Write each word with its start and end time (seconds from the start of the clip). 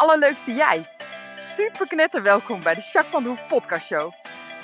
allerleukste 0.00 0.54
jij. 0.54 0.86
Super 1.36 1.86
knetter 1.86 2.22
welkom 2.22 2.62
bij 2.62 2.74
de 2.74 2.80
Jacques 2.80 3.12
van 3.12 3.22
de 3.22 3.28
Hoef 3.28 3.46
podcast 3.46 3.86
show. 3.86 4.12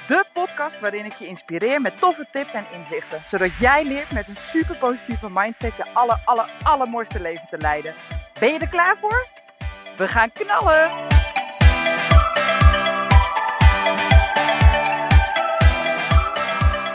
De 0.07 0.25
podcast 0.33 0.81
waarin 0.81 1.05
ik 1.05 1.15
je 1.15 1.27
inspireer 1.27 1.81
met 1.81 2.01
toffe 2.01 2.27
tips 2.31 2.55
en 2.55 2.67
inzichten. 2.73 3.21
Zodat 3.25 3.51
jij 3.59 3.85
leert 3.85 4.13
met 4.13 4.29
een 4.29 4.37
super 4.37 4.77
positieve 4.79 5.29
mindset 5.31 5.77
je 5.77 5.85
aller, 5.93 6.21
aller, 6.25 6.53
allermooiste 6.63 7.21
leven 7.21 7.49
te 7.49 7.59
leiden. 7.59 7.95
Ben 8.41 8.53
je 8.53 8.59
er 8.59 8.69
klaar 8.69 8.97
voor? 8.97 9.27
We 9.97 10.09
gaan 10.09 10.33
knallen! 10.33 10.91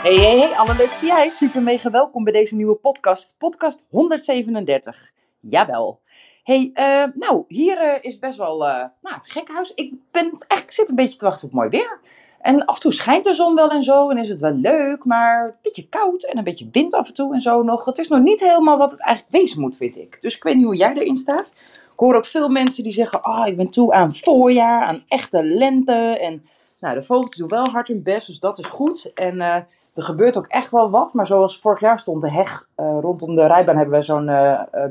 Hey, 0.02 0.14
hey, 0.14 0.38
hey, 0.38 0.56
allerleukste 0.56 1.06
jij. 1.06 1.30
Super 1.30 1.62
mega 1.62 1.90
welkom 1.90 2.24
bij 2.24 2.32
deze 2.32 2.56
nieuwe 2.56 2.74
podcast. 2.74 3.34
Podcast 3.38 3.84
137. 3.88 5.10
Jawel. 5.40 6.01
Hey, 6.42 6.70
uh, 6.74 7.14
nou, 7.14 7.44
hier 7.48 7.82
uh, 7.82 7.98
is 8.00 8.18
best 8.18 8.38
wel, 8.38 8.66
uh, 8.66 8.84
nou, 9.02 9.16
gekhuis. 9.22 9.74
Ik 9.74 9.94
ben 10.10 10.32
ik 10.48 10.64
zit 10.70 10.88
een 10.88 10.94
beetje 10.94 11.18
te 11.18 11.24
wachten 11.24 11.48
op 11.48 11.54
mooi 11.54 11.68
weer. 11.68 12.00
En 12.40 12.64
af 12.64 12.74
en 12.74 12.80
toe 12.80 12.92
schijnt 12.92 13.24
de 13.24 13.34
zon 13.34 13.54
wel 13.54 13.70
en 13.70 13.82
zo 13.82 14.10
en 14.10 14.18
is 14.18 14.28
het 14.28 14.40
wel 14.40 14.52
leuk, 14.52 15.04
maar 15.04 15.44
een 15.44 15.54
beetje 15.62 15.88
koud 15.88 16.22
en 16.22 16.38
een 16.38 16.44
beetje 16.44 16.68
wind 16.72 16.94
af 16.94 17.08
en 17.08 17.14
toe 17.14 17.34
en 17.34 17.40
zo 17.40 17.62
nog. 17.62 17.84
Het 17.84 17.98
is 17.98 18.08
nog 18.08 18.20
niet 18.20 18.40
helemaal 18.40 18.78
wat 18.78 18.90
het 18.90 19.00
eigenlijk 19.00 19.36
wezen 19.36 19.60
moet, 19.60 19.76
vind 19.76 19.96
ik. 19.96 20.18
Dus 20.20 20.36
ik 20.36 20.42
weet 20.42 20.54
niet 20.54 20.64
hoe 20.64 20.76
jij 20.76 20.94
erin 20.94 21.16
staat. 21.16 21.54
Ik 21.92 21.98
hoor 21.98 22.14
ook 22.14 22.26
veel 22.26 22.48
mensen 22.48 22.82
die 22.82 22.92
zeggen, 22.92 23.22
ah, 23.22 23.40
oh, 23.40 23.46
ik 23.46 23.56
ben 23.56 23.70
toe 23.70 23.92
aan 23.92 24.14
voorjaar, 24.14 24.82
aan 24.82 25.02
echte 25.08 25.42
lente. 25.42 26.18
En 26.20 26.44
nou, 26.80 26.94
de 26.94 27.02
vogels 27.02 27.36
doen 27.36 27.48
wel 27.48 27.68
hard 27.72 27.88
hun 27.88 28.02
best, 28.02 28.26
dus 28.26 28.40
dat 28.40 28.58
is 28.58 28.66
goed. 28.66 29.12
En 29.14 29.40
er 29.40 29.66
gebeurt 29.94 30.36
ook 30.36 30.46
echt 30.46 30.70
wel 30.70 30.90
wat, 30.90 31.14
maar 31.14 31.26
zoals 31.26 31.58
vorig 31.58 31.80
jaar 31.80 31.98
stond 31.98 32.22
de 32.22 32.30
heg 32.30 32.68
rondom 32.76 33.34
de 33.34 33.46
rijbaan 33.46 33.76
hebben 33.76 33.98
we 33.98 34.04
zo'n 34.04 34.30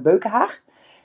beukenhaag. 0.04 0.62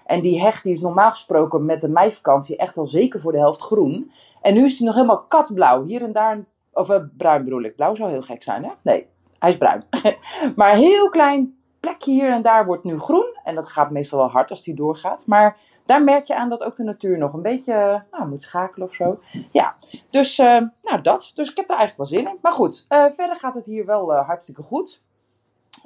En 0.07 0.21
die 0.21 0.41
heg 0.41 0.61
die 0.61 0.73
is 0.73 0.81
normaal 0.81 1.11
gesproken 1.11 1.65
met 1.65 1.81
de 1.81 1.89
meivakantie 1.89 2.57
echt 2.57 2.77
al 2.77 2.87
zeker 2.87 3.21
voor 3.21 3.33
de 3.33 3.39
helft 3.39 3.61
groen. 3.61 4.13
En 4.41 4.55
nu 4.55 4.65
is 4.65 4.77
die 4.77 4.87
nog 4.87 4.95
helemaal 4.95 5.27
katblauw. 5.29 5.85
Hier 5.85 6.03
en 6.03 6.13
daar, 6.13 6.39
of 6.73 6.91
uh, 6.91 7.01
bruin 7.17 7.45
bedoel 7.45 7.63
ik. 7.63 7.77
Blauw 7.77 7.95
zou 7.95 8.11
heel 8.11 8.23
gek 8.23 8.43
zijn, 8.43 8.65
hè? 8.65 8.71
Nee, 8.83 9.07
hij 9.39 9.51
is 9.51 9.57
bruin. 9.57 9.85
maar 10.57 10.73
een 10.73 10.79
heel 10.79 11.09
klein 11.09 11.59
plekje 11.81 12.13
hier 12.13 12.31
en 12.31 12.43
daar 12.43 12.67
wordt 12.67 12.85
nu 12.85 12.99
groen. 12.99 13.39
En 13.45 13.55
dat 13.55 13.69
gaat 13.69 13.91
meestal 13.91 14.19
wel 14.19 14.31
hard 14.31 14.51
als 14.51 14.63
die 14.63 14.75
doorgaat. 14.75 15.27
Maar 15.27 15.57
daar 15.87 16.03
merk 16.03 16.27
je 16.27 16.37
aan 16.37 16.49
dat 16.49 16.65
ook 16.65 16.77
de 16.77 16.83
natuur 16.83 17.19
nog 17.19 17.33
een 17.33 17.43
beetje 17.43 18.05
nou, 18.11 18.29
moet 18.29 18.43
schakelen 18.43 18.89
of 18.89 18.95
zo. 18.95 19.15
Ja, 19.53 19.75
dus 20.11 20.39
uh, 20.39 20.63
nou 20.83 21.01
dat. 21.03 21.33
Dus 21.35 21.51
ik 21.51 21.57
heb 21.57 21.71
er 21.71 21.77
eigenlijk 21.77 22.11
wel 22.11 22.21
zin 22.21 22.31
in. 22.31 22.39
Maar 22.43 22.53
goed, 22.53 22.87
verder 22.89 23.37
gaat 23.37 23.55
het 23.55 23.67
hier 23.67 23.87
wel 23.87 24.13
hartstikke 24.13 24.63
goed. 24.63 25.03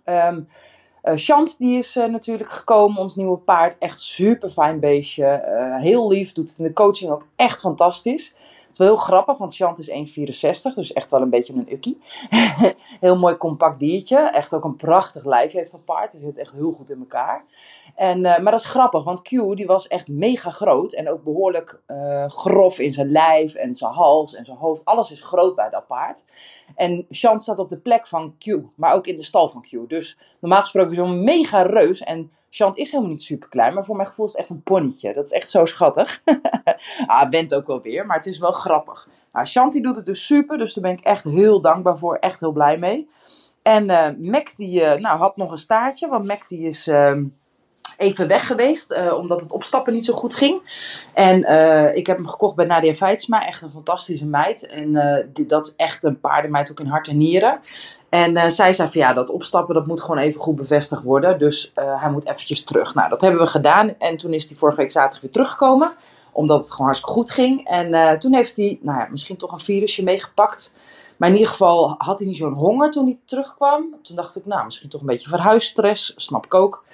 Um, 0.04 0.48
Chant 1.02 1.58
die 1.58 1.78
is 1.78 1.96
uh, 1.96 2.06
natuurlijk 2.06 2.50
gekomen, 2.50 3.00
ons 3.00 3.16
nieuwe 3.16 3.38
paard. 3.38 3.78
Echt 3.78 4.00
super 4.00 4.50
fijn 4.50 4.80
beestje. 4.80 5.44
Uh, 5.48 5.82
heel 5.82 6.08
lief, 6.08 6.32
doet 6.32 6.48
het 6.48 6.58
in 6.58 6.64
de 6.64 6.72
coaching 6.72 7.10
ook 7.10 7.26
echt 7.36 7.60
fantastisch. 7.60 8.34
Het 8.70 8.78
is 8.80 8.86
wel 8.86 8.96
heel 8.96 9.04
grappig, 9.04 9.38
want 9.38 9.56
Chant 9.56 9.78
is 9.78 9.90
1,64, 10.70 10.74
dus 10.74 10.92
echt 10.92 11.10
wel 11.10 11.20
een 11.20 11.30
beetje 11.30 11.52
een 11.52 11.72
ukkie. 11.72 12.00
heel 13.00 13.18
mooi 13.18 13.36
compact 13.36 13.78
diertje. 13.78 14.18
Echt 14.18 14.54
ook 14.54 14.64
een 14.64 14.76
prachtig 14.76 15.24
lijf 15.24 15.52
heeft 15.52 15.70
dat 15.70 15.84
paard. 15.84 16.12
Het 16.12 16.20
zit 16.22 16.38
echt 16.38 16.52
heel 16.52 16.72
goed 16.72 16.90
in 16.90 16.98
elkaar. 16.98 17.44
En, 17.94 18.20
maar 18.20 18.50
dat 18.50 18.60
is 18.60 18.66
grappig, 18.66 19.04
want 19.04 19.22
Q 19.22 19.28
die 19.28 19.66
was 19.66 19.88
echt 19.88 20.08
mega 20.08 20.50
groot. 20.50 20.92
En 20.92 21.10
ook 21.10 21.24
behoorlijk 21.24 21.80
grof 22.26 22.78
in 22.78 22.92
zijn 22.92 23.10
lijf 23.10 23.54
en 23.54 23.76
zijn 23.76 23.92
hals 23.92 24.34
en 24.34 24.44
zijn 24.44 24.56
hoofd. 24.56 24.84
Alles 24.84 25.10
is 25.10 25.22
groot 25.22 25.54
bij 25.54 25.70
dat 25.70 25.86
paard. 25.86 26.24
En 26.74 27.06
Chant 27.10 27.42
staat 27.42 27.58
op 27.58 27.68
de 27.68 27.78
plek 27.78 28.06
van 28.06 28.34
Q, 28.38 28.56
maar 28.74 28.94
ook 28.94 29.06
in 29.06 29.16
de 29.16 29.24
stal 29.24 29.48
van 29.48 29.62
Q. 29.62 29.88
Dus 29.88 30.18
normaal 30.40 30.60
gesproken 30.60 30.90
is 30.90 30.96
zo'n 30.96 31.24
mega 31.24 31.62
reus. 31.62 32.00
En 32.00 32.30
Chant 32.50 32.76
is 32.76 32.90
helemaal 32.90 33.12
niet 33.12 33.22
super 33.22 33.48
klein, 33.48 33.74
maar 33.74 33.84
voor 33.84 33.96
mijn 33.96 34.08
gevoel 34.08 34.26
is 34.26 34.32
het 34.32 34.40
echt 34.40 34.50
een 34.50 34.62
ponnetje. 34.62 35.12
Dat 35.12 35.24
is 35.24 35.32
echt 35.32 35.50
zo 35.50 35.64
schattig. 35.64 36.22
ah, 37.06 37.30
went 37.30 37.54
ook 37.54 37.66
wel 37.66 37.80
weer, 37.80 38.06
maar 38.06 38.16
het 38.16 38.26
is 38.26 38.38
wel 38.38 38.52
grappig. 38.52 39.08
Nou, 39.32 39.46
Chant 39.46 39.82
doet 39.82 39.96
het 39.96 40.06
dus 40.06 40.26
super, 40.26 40.58
dus 40.58 40.74
daar 40.74 40.84
ben 40.84 40.92
ik 40.92 41.04
echt 41.04 41.24
heel 41.24 41.60
dankbaar 41.60 41.98
voor. 41.98 42.16
Echt 42.16 42.40
heel 42.40 42.52
blij 42.52 42.78
mee. 42.78 43.08
En 43.62 43.88
uh, 43.88 44.08
Mac 44.18 44.56
die 44.56 44.80
uh, 44.80 44.94
nou, 44.94 45.18
had 45.18 45.36
nog 45.36 45.50
een 45.50 45.58
staartje, 45.58 46.08
want 46.08 46.26
Mac 46.26 46.48
die 46.48 46.66
is... 46.66 46.88
Uh, 46.88 47.22
even 48.00 48.28
weg 48.28 48.46
geweest, 48.46 48.92
uh, 48.92 49.18
omdat 49.18 49.40
het 49.40 49.52
opstappen 49.52 49.92
niet 49.92 50.04
zo 50.04 50.14
goed 50.14 50.34
ging. 50.34 50.62
En 51.14 51.38
uh, 51.40 51.96
ik 51.96 52.06
heb 52.06 52.16
hem 52.16 52.26
gekocht 52.26 52.56
bij 52.56 52.64
Nadia 52.64 52.94
Feitsma, 52.94 53.46
echt 53.46 53.62
een 53.62 53.70
fantastische 53.70 54.26
meid. 54.26 54.66
En 54.66 55.28
die, 55.32 55.46
dat 55.46 55.66
is 55.66 55.74
echt 55.76 56.04
een 56.04 56.20
paardenmeid 56.20 56.70
ook 56.70 56.80
in 56.80 56.86
hart 56.86 57.08
en 57.08 57.16
nieren. 57.16 57.60
En 58.08 58.52
zij 58.52 58.72
zei 58.72 58.90
van 58.90 59.00
ja, 59.00 59.12
dat 59.12 59.30
opstappen 59.30 59.74
dat 59.74 59.86
moet 59.86 60.00
gewoon 60.00 60.18
even 60.18 60.40
goed 60.40 60.56
bevestigd 60.56 61.02
worden. 61.02 61.38
Dus 61.38 61.72
hij 61.74 62.10
moet 62.10 62.26
eventjes 62.26 62.64
terug. 62.64 62.94
Nou, 62.94 63.08
dat 63.08 63.20
hebben 63.20 63.40
we 63.40 63.46
gedaan. 63.46 63.94
En 63.98 64.16
toen 64.16 64.32
is 64.32 64.48
hij 64.48 64.58
vorige 64.58 64.78
week 64.78 64.90
zaterdag 64.90 65.20
weer 65.20 65.30
teruggekomen. 65.30 65.92
Omdat 66.32 66.60
het 66.60 66.70
gewoon 66.70 66.86
hartstikke 66.86 67.14
goed 67.14 67.30
ging. 67.30 67.66
En 67.66 68.18
toen 68.18 68.34
heeft 68.34 68.56
hij, 68.56 68.78
nou 68.82 68.98
ja, 68.98 69.06
misschien 69.10 69.36
toch 69.36 69.52
een 69.52 69.58
virusje 69.60 70.02
meegepakt. 70.02 70.74
Maar 71.16 71.28
in 71.28 71.34
ieder 71.34 71.50
geval 71.50 71.94
had 71.98 72.18
hij 72.18 72.28
niet 72.28 72.36
zo'n 72.36 72.52
honger 72.52 72.90
toen 72.90 73.04
hij 73.04 73.18
terugkwam. 73.24 73.94
Toen 74.02 74.16
dacht 74.16 74.36
ik, 74.36 74.46
nou, 74.46 74.64
misschien 74.64 74.88
toch 74.88 75.00
een 75.00 75.06
beetje 75.06 75.28
verhuisstress. 75.28 76.12
Snap 76.16 76.44
ik 76.44 76.54
ook. 76.54 76.84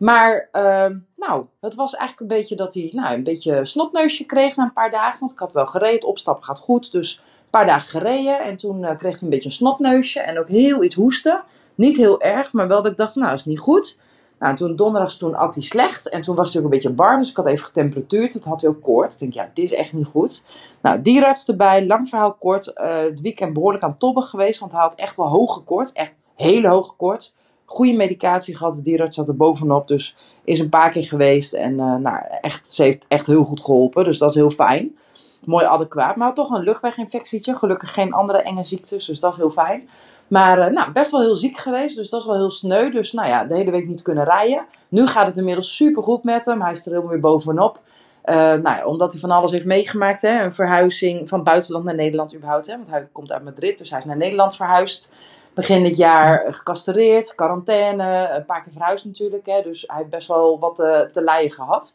Maar 0.00 0.48
uh, 0.52 0.86
nou, 1.16 1.44
het 1.60 1.74
was 1.74 1.94
eigenlijk 1.94 2.30
een 2.30 2.38
beetje 2.38 2.56
dat 2.56 2.74
hij 2.74 2.90
nou, 2.92 3.14
een 3.14 3.22
beetje 3.22 3.64
snotneusje 3.64 4.24
kreeg 4.24 4.56
na 4.56 4.64
een 4.64 4.72
paar 4.72 4.90
dagen. 4.90 5.20
Want 5.20 5.32
ik 5.32 5.38
had 5.38 5.52
wel 5.52 5.66
gereden, 5.66 6.08
opstappen 6.08 6.44
gaat 6.44 6.58
goed. 6.58 6.92
Dus 6.92 7.16
een 7.16 7.50
paar 7.50 7.66
dagen 7.66 7.88
gereden. 7.88 8.40
En 8.40 8.56
toen 8.56 8.82
uh, 8.82 8.96
kreeg 8.96 9.12
hij 9.12 9.22
een 9.22 9.28
beetje 9.28 9.48
een 9.48 9.54
snotneusje. 9.54 10.20
En 10.20 10.38
ook 10.38 10.48
heel 10.48 10.82
iets 10.82 10.94
hoesten. 10.94 11.42
Niet 11.74 11.96
heel 11.96 12.20
erg, 12.20 12.52
maar 12.52 12.68
wel 12.68 12.82
dat 12.82 12.92
ik 12.92 12.98
dacht, 12.98 13.14
nou, 13.14 13.34
is 13.34 13.44
niet 13.44 13.58
goed. 13.58 13.98
Nou, 14.38 14.56
toen 14.56 14.76
donderdags 14.76 15.16
toen 15.16 15.34
at 15.34 15.54
hij 15.54 15.64
slecht. 15.64 16.08
En 16.08 16.22
toen 16.22 16.36
was 16.36 16.52
hij 16.52 16.58
ook 16.58 16.64
een 16.64 16.74
beetje 16.74 16.94
warm. 16.94 17.18
Dus 17.18 17.30
ik 17.30 17.36
had 17.36 17.46
even 17.46 17.64
getemperatuurd. 17.64 18.32
Het 18.32 18.44
had 18.44 18.60
hij 18.60 18.70
ook. 18.70 19.04
Ik 19.04 19.18
denk, 19.18 19.34
ja, 19.34 19.50
dit 19.54 19.64
is 19.64 19.72
echt 19.72 19.92
niet 19.92 20.06
goed. 20.06 20.44
Nou, 20.82 21.02
dierenarts 21.02 21.48
erbij. 21.48 21.86
Lang 21.86 22.08
verhaal 22.08 22.32
kort. 22.32 22.72
Uh, 22.74 22.98
het 22.98 23.20
weekend 23.20 23.52
behoorlijk 23.52 23.84
aan 23.84 23.96
tobben 23.96 24.22
geweest. 24.22 24.60
Want 24.60 24.72
hij 24.72 24.80
had 24.80 24.94
echt 24.94 25.16
wel 25.16 25.28
hoge 25.28 25.60
koorts. 25.60 25.92
Echt 25.92 26.12
hele 26.34 26.68
hoge 26.68 26.94
koorts 26.96 27.34
goede 27.70 27.92
medicatie 27.92 28.56
gehad. 28.56 28.74
De 28.74 28.82
dierenarts 28.82 29.16
zat 29.16 29.28
er 29.28 29.36
bovenop, 29.36 29.88
dus 29.88 30.16
is 30.44 30.58
een 30.58 30.68
paar 30.68 30.90
keer 30.90 31.02
geweest. 31.02 31.52
En 31.52 31.72
uh, 31.72 31.96
nou, 31.96 32.18
echt, 32.40 32.70
ze 32.70 32.82
heeft 32.82 33.04
echt 33.08 33.26
heel 33.26 33.44
goed 33.44 33.60
geholpen, 33.60 34.04
dus 34.04 34.18
dat 34.18 34.28
is 34.30 34.34
heel 34.34 34.50
fijn. 34.50 34.96
Mooi 35.44 35.64
adequaat, 35.64 36.16
maar 36.16 36.34
toch 36.34 36.50
een 36.50 36.62
luchtweginfectietje. 36.62 37.54
Gelukkig 37.54 37.94
geen 37.94 38.12
andere 38.12 38.38
enge 38.38 38.64
ziektes, 38.64 39.06
dus 39.06 39.20
dat 39.20 39.32
is 39.32 39.38
heel 39.38 39.50
fijn. 39.50 39.88
Maar 40.28 40.58
uh, 40.58 40.66
nou, 40.66 40.92
best 40.92 41.10
wel 41.10 41.20
heel 41.20 41.34
ziek 41.34 41.58
geweest, 41.58 41.96
dus 41.96 42.10
dat 42.10 42.20
is 42.20 42.26
wel 42.26 42.36
heel 42.36 42.50
sneu. 42.50 42.90
Dus 42.90 43.12
nou 43.12 43.28
ja, 43.28 43.44
de 43.44 43.56
hele 43.56 43.70
week 43.70 43.86
niet 43.86 44.02
kunnen 44.02 44.24
rijden. 44.24 44.64
Nu 44.88 45.06
gaat 45.06 45.26
het 45.26 45.36
inmiddels 45.36 45.76
super 45.76 46.02
goed 46.02 46.24
met 46.24 46.46
hem. 46.46 46.62
Hij 46.62 46.72
is 46.72 46.86
er 46.86 46.90
helemaal 46.90 47.10
weer 47.10 47.20
bovenop. 47.20 47.80
Uh, 48.24 48.34
nou 48.36 48.62
ja, 48.62 48.84
omdat 48.84 49.12
hij 49.12 49.20
van 49.20 49.30
alles 49.30 49.50
heeft 49.50 49.64
meegemaakt. 49.64 50.22
Hè, 50.22 50.42
een 50.42 50.54
verhuizing 50.54 51.28
van 51.28 51.42
buitenland 51.42 51.84
naar 51.84 51.94
Nederland 51.94 52.34
überhaupt. 52.34 52.66
Hè, 52.66 52.76
want 52.76 52.90
hij 52.90 53.08
komt 53.12 53.32
uit 53.32 53.44
Madrid, 53.44 53.78
dus 53.78 53.90
hij 53.90 53.98
is 53.98 54.04
naar 54.04 54.16
Nederland 54.16 54.56
verhuisd 54.56 55.12
begin 55.54 55.82
dit 55.82 55.96
jaar 55.96 56.54
gecastreerd, 56.54 57.34
quarantaine, 57.34 58.28
een 58.32 58.44
paar 58.44 58.62
keer 58.62 58.72
verhuisd 58.72 59.04
natuurlijk. 59.04 59.46
Hè, 59.46 59.62
dus 59.62 59.84
hij 59.86 59.96
heeft 59.96 60.10
best 60.10 60.28
wel 60.28 60.58
wat 60.58 60.76
te, 60.76 60.84
eh, 60.84 61.10
te 61.10 61.22
lijden 61.22 61.52
gehad. 61.52 61.94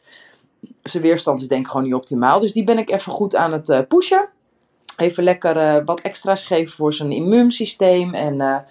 Zijn 0.82 1.02
weerstand 1.02 1.40
is 1.40 1.48
denk 1.48 1.60
ik 1.60 1.70
gewoon 1.70 1.86
niet 1.86 1.94
optimaal. 1.94 2.40
Dus 2.40 2.52
die 2.52 2.64
ben 2.64 2.78
ik 2.78 2.90
even 2.90 3.12
goed 3.12 3.36
aan 3.36 3.52
het 3.52 3.68
uh, 3.68 3.80
pushen. 3.88 4.28
Even 4.96 5.24
lekker 5.24 5.84
wat 5.84 6.00
extra's 6.00 6.42
geven 6.42 6.74
voor 6.74 6.92
zijn 6.92 7.12
immuunsysteem 7.12 8.14
en, 8.14 8.64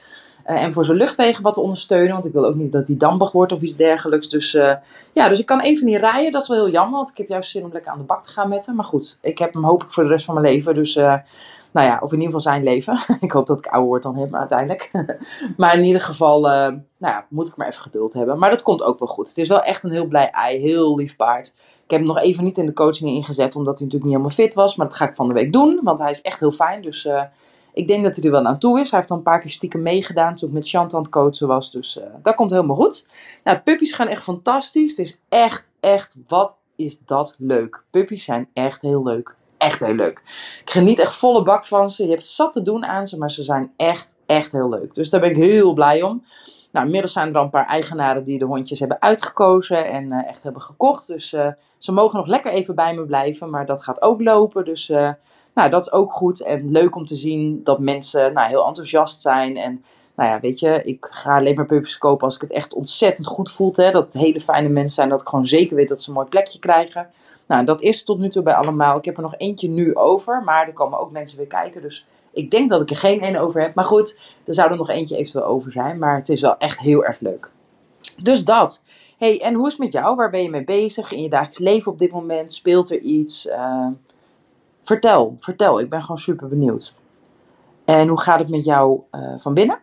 en 0.43 0.73
voor 0.73 0.85
zijn 0.85 0.97
luchtwegen 0.97 1.43
wat 1.43 1.53
te 1.53 1.59
ondersteunen. 1.59 2.13
Want 2.13 2.25
ik 2.25 2.31
wil 2.31 2.45
ook 2.45 2.55
niet 2.55 2.71
dat 2.71 2.87
hij 2.87 2.97
dampig 2.97 3.31
wordt 3.31 3.51
of 3.51 3.61
iets 3.61 3.75
dergelijks. 3.75 4.29
Dus 4.29 4.51
ja, 5.13 5.29
dus 5.29 5.39
ik 5.39 5.45
kan 5.45 5.61
even 5.61 5.85
niet 5.85 5.99
rijden. 5.99 6.31
Dat 6.31 6.41
is 6.41 6.47
wel 6.47 6.57
heel 6.57 6.73
jammer, 6.73 6.97
want 6.97 7.09
ik 7.09 7.17
heb 7.17 7.27
juist 7.27 7.51
zin 7.51 7.63
om 7.63 7.69
lekker 7.73 7.91
aan 7.91 7.97
de 7.97 8.03
bak 8.03 8.23
te 8.23 8.29
gaan 8.29 8.49
met 8.49 8.65
hem. 8.65 8.75
Maar 8.75 8.85
goed, 8.85 9.17
ik 9.21 9.37
heb 9.37 9.53
hem 9.53 9.63
hopelijk 9.63 9.93
voor 9.93 10.03
de 10.03 10.09
rest 10.09 10.25
van 10.25 10.33
mijn 10.33 10.45
leven. 10.45 10.73
Dus 10.73 10.99
nou 11.75 11.87
ja, 11.87 11.99
of 12.01 12.11
in 12.11 12.21
ieder 12.21 12.25
geval 12.25 12.53
zijn 12.53 12.63
leven. 12.63 12.99
ik 13.19 13.31
hoop 13.31 13.45
dat 13.45 13.57
ik 13.57 13.67
ouder 13.67 13.87
word 13.87 14.03
dan 14.03 14.17
hem 14.17 14.35
uiteindelijk. 14.35 14.91
maar 15.57 15.77
in 15.77 15.83
ieder 15.83 16.01
geval, 16.01 16.37
uh, 16.37 16.51
nou 16.51 16.79
ja, 16.97 17.25
moet 17.29 17.47
ik 17.47 17.55
maar 17.55 17.67
even 17.67 17.81
geduld 17.81 18.13
hebben. 18.13 18.39
Maar 18.39 18.49
dat 18.49 18.61
komt 18.61 18.83
ook 18.83 18.99
wel 18.99 19.07
goed. 19.07 19.27
Het 19.27 19.37
is 19.37 19.47
wel 19.47 19.61
echt 19.61 19.83
een 19.83 19.91
heel 19.91 20.05
blij 20.05 20.29
ei, 20.29 20.59
heel 20.59 20.95
lief 20.95 21.15
paard. 21.15 21.47
Ik 21.57 21.91
heb 21.91 21.99
hem 21.99 22.07
nog 22.07 22.19
even 22.19 22.43
niet 22.43 22.57
in 22.57 22.65
de 22.65 22.73
coaching 22.73 23.09
ingezet, 23.09 23.55
omdat 23.55 23.77
hij 23.77 23.87
natuurlijk 23.87 24.03
niet 24.03 24.11
helemaal 24.11 24.45
fit 24.45 24.53
was. 24.53 24.75
Maar 24.75 24.87
dat 24.87 24.95
ga 24.95 25.09
ik 25.09 25.15
van 25.15 25.27
de 25.27 25.33
week 25.33 25.53
doen, 25.53 25.79
want 25.83 25.99
hij 25.99 26.09
is 26.09 26.21
echt 26.21 26.39
heel 26.39 26.51
fijn. 26.51 26.81
Dus 26.81 27.05
uh, 27.05 27.23
ik 27.73 27.87
denk 27.87 28.03
dat 28.03 28.15
hij 28.15 28.25
er 28.25 28.31
wel 28.31 28.45
aan 28.45 28.59
toe 28.59 28.79
is. 28.79 28.89
Hij 28.89 28.99
heeft 28.99 29.11
al 29.11 29.17
een 29.17 29.23
paar 29.23 29.39
keer 29.39 29.51
stiekem 29.51 29.81
meegedaan 29.81 30.35
toen 30.35 30.47
ik 30.47 30.53
met 30.53 30.69
Chant 30.69 30.93
aan 30.93 31.01
het 31.01 31.11
coachen 31.11 31.47
was. 31.47 31.71
Dus 31.71 31.97
uh, 31.97 32.03
dat 32.21 32.35
komt 32.35 32.51
helemaal 32.51 32.75
goed. 32.75 33.07
Nou, 33.43 33.57
puppies 33.57 33.93
gaan 33.93 34.07
echt 34.07 34.23
fantastisch. 34.23 34.89
Het 34.89 34.99
is 34.99 35.19
echt, 35.29 35.71
echt, 35.79 36.17
wat 36.27 36.55
is 36.75 36.99
dat 37.05 37.35
leuk. 37.37 37.83
Puppies 37.89 38.23
zijn 38.23 38.49
echt 38.53 38.81
heel 38.81 39.03
leuk 39.03 39.35
echt 39.65 39.79
heel 39.79 39.95
leuk. 39.95 40.21
Ik 40.61 40.69
geniet 40.69 40.99
echt 40.99 41.15
volle 41.15 41.43
bak 41.43 41.65
van 41.65 41.89
ze. 41.89 42.03
Je 42.03 42.09
hebt 42.09 42.25
zat 42.25 42.51
te 42.51 42.61
doen 42.61 42.85
aan 42.85 43.05
ze, 43.05 43.17
maar 43.17 43.31
ze 43.31 43.43
zijn 43.43 43.71
echt, 43.77 44.15
echt 44.25 44.51
heel 44.51 44.69
leuk. 44.69 44.93
Dus 44.93 45.09
daar 45.09 45.21
ben 45.21 45.29
ik 45.29 45.35
heel 45.35 45.73
blij 45.73 46.01
om. 46.01 46.23
Nou, 46.71 46.85
inmiddels 46.85 47.13
zijn 47.13 47.35
er 47.35 47.41
een 47.41 47.49
paar 47.49 47.65
eigenaren 47.65 48.23
die 48.23 48.39
de 48.39 48.45
hondjes 48.45 48.79
hebben 48.79 49.01
uitgekozen 49.01 49.85
en 49.85 50.11
uh, 50.11 50.27
echt 50.27 50.43
hebben 50.43 50.61
gekocht. 50.61 51.07
Dus 51.07 51.33
uh, 51.33 51.47
ze 51.77 51.91
mogen 51.91 52.17
nog 52.17 52.27
lekker 52.27 52.51
even 52.51 52.75
bij 52.75 52.95
me 52.95 53.05
blijven, 53.05 53.49
maar 53.49 53.65
dat 53.65 53.83
gaat 53.83 54.01
ook 54.01 54.21
lopen. 54.21 54.65
Dus 54.65 54.89
uh, 54.89 55.11
nou, 55.53 55.69
dat 55.69 55.81
is 55.81 55.91
ook 55.91 56.13
goed 56.13 56.41
en 56.41 56.71
leuk 56.71 56.95
om 56.95 57.05
te 57.05 57.15
zien 57.15 57.63
dat 57.63 57.79
mensen 57.79 58.33
nou, 58.33 58.47
heel 58.47 58.67
enthousiast 58.67 59.21
zijn. 59.21 59.57
En 59.57 59.83
nou 60.15 60.29
ja, 60.29 60.39
weet 60.39 60.59
je, 60.59 60.81
ik 60.83 61.07
ga 61.09 61.37
alleen 61.37 61.55
maar 61.55 61.65
puppies 61.65 61.97
kopen 61.97 62.25
als 62.25 62.35
ik 62.35 62.41
het 62.41 62.51
echt 62.51 62.73
ontzettend 62.73 63.27
goed 63.27 63.51
voelt. 63.51 63.75
Dat 63.75 63.93
het 63.93 64.13
hele 64.13 64.41
fijne 64.41 64.69
mensen 64.69 64.95
zijn, 64.95 65.09
dat 65.09 65.21
ik 65.21 65.27
gewoon 65.27 65.45
zeker 65.45 65.75
weet 65.75 65.87
dat 65.87 66.01
ze 66.01 66.09
een 66.09 66.15
mooi 66.15 66.27
plekje 66.27 66.59
krijgen. 66.59 67.09
Nou, 67.45 67.65
dat 67.65 67.81
is 67.81 68.03
tot 68.03 68.19
nu 68.19 68.29
toe 68.29 68.43
bij 68.43 68.53
allemaal. 68.53 68.97
Ik 68.97 69.05
heb 69.05 69.15
er 69.15 69.21
nog 69.21 69.35
eentje 69.37 69.69
nu 69.69 69.95
over, 69.95 70.43
maar 70.43 70.67
er 70.67 70.73
komen 70.73 70.99
ook 70.99 71.11
mensen 71.11 71.37
weer 71.37 71.47
kijken. 71.47 71.81
Dus 71.81 72.05
ik 72.31 72.51
denk 72.51 72.69
dat 72.69 72.81
ik 72.81 72.89
er 72.89 72.95
geen 72.95 73.21
één 73.21 73.35
over 73.35 73.61
heb. 73.61 73.75
Maar 73.75 73.85
goed, 73.85 74.19
er 74.45 74.53
zou 74.53 74.71
er 74.71 74.77
nog 74.77 74.89
eentje 74.89 75.17
eventueel 75.17 75.45
over 75.45 75.71
zijn. 75.71 75.99
Maar 75.99 76.15
het 76.15 76.29
is 76.29 76.41
wel 76.41 76.57
echt 76.57 76.79
heel 76.79 77.05
erg 77.05 77.19
leuk. 77.19 77.49
Dus 78.21 78.45
dat. 78.45 78.81
hey, 79.17 79.41
en 79.41 79.53
hoe 79.53 79.65
is 79.65 79.71
het 79.71 79.81
met 79.81 79.91
jou? 79.91 80.15
Waar 80.15 80.29
ben 80.29 80.43
je 80.43 80.49
mee 80.49 80.63
bezig 80.63 81.11
in 81.11 81.21
je 81.21 81.29
dagelijks 81.29 81.59
leven 81.59 81.91
op 81.91 81.99
dit 81.99 82.11
moment? 82.11 82.53
Speelt 82.53 82.91
er 82.91 82.99
iets? 82.99 83.45
Uh, 83.45 83.87
vertel, 84.83 85.35
vertel. 85.39 85.79
Ik 85.79 85.89
ben 85.89 86.01
gewoon 86.01 86.17
super 86.17 86.47
benieuwd. 86.47 86.93
En 87.85 88.07
hoe 88.07 88.19
gaat 88.19 88.39
het 88.39 88.49
met 88.49 88.63
jou 88.63 88.99
uh, 89.11 89.33
van 89.37 89.53
binnen? 89.53 89.79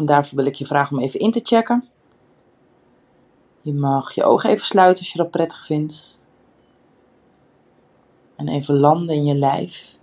En 0.00 0.06
daarvoor 0.06 0.36
wil 0.36 0.46
ik 0.46 0.54
je 0.54 0.66
vragen 0.66 0.96
om 0.96 1.02
even 1.02 1.20
in 1.20 1.30
te 1.30 1.40
checken. 1.42 1.88
Je 3.60 3.72
mag 3.72 4.12
je 4.14 4.24
ogen 4.24 4.50
even 4.50 4.66
sluiten 4.66 4.98
als 4.98 5.12
je 5.12 5.18
dat 5.18 5.30
prettig 5.30 5.66
vindt. 5.66 6.18
En 8.36 8.48
even 8.48 8.78
landen 8.78 9.16
in 9.16 9.24
je 9.24 9.34
lijf. 9.34 9.98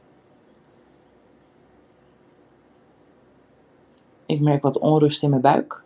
Ik 4.26 4.40
merk 4.40 4.64
wat 4.64 4.80
onrust 4.80 5.24
in 5.24 5.30
mijn 5.30 5.42
buik. 5.42 5.84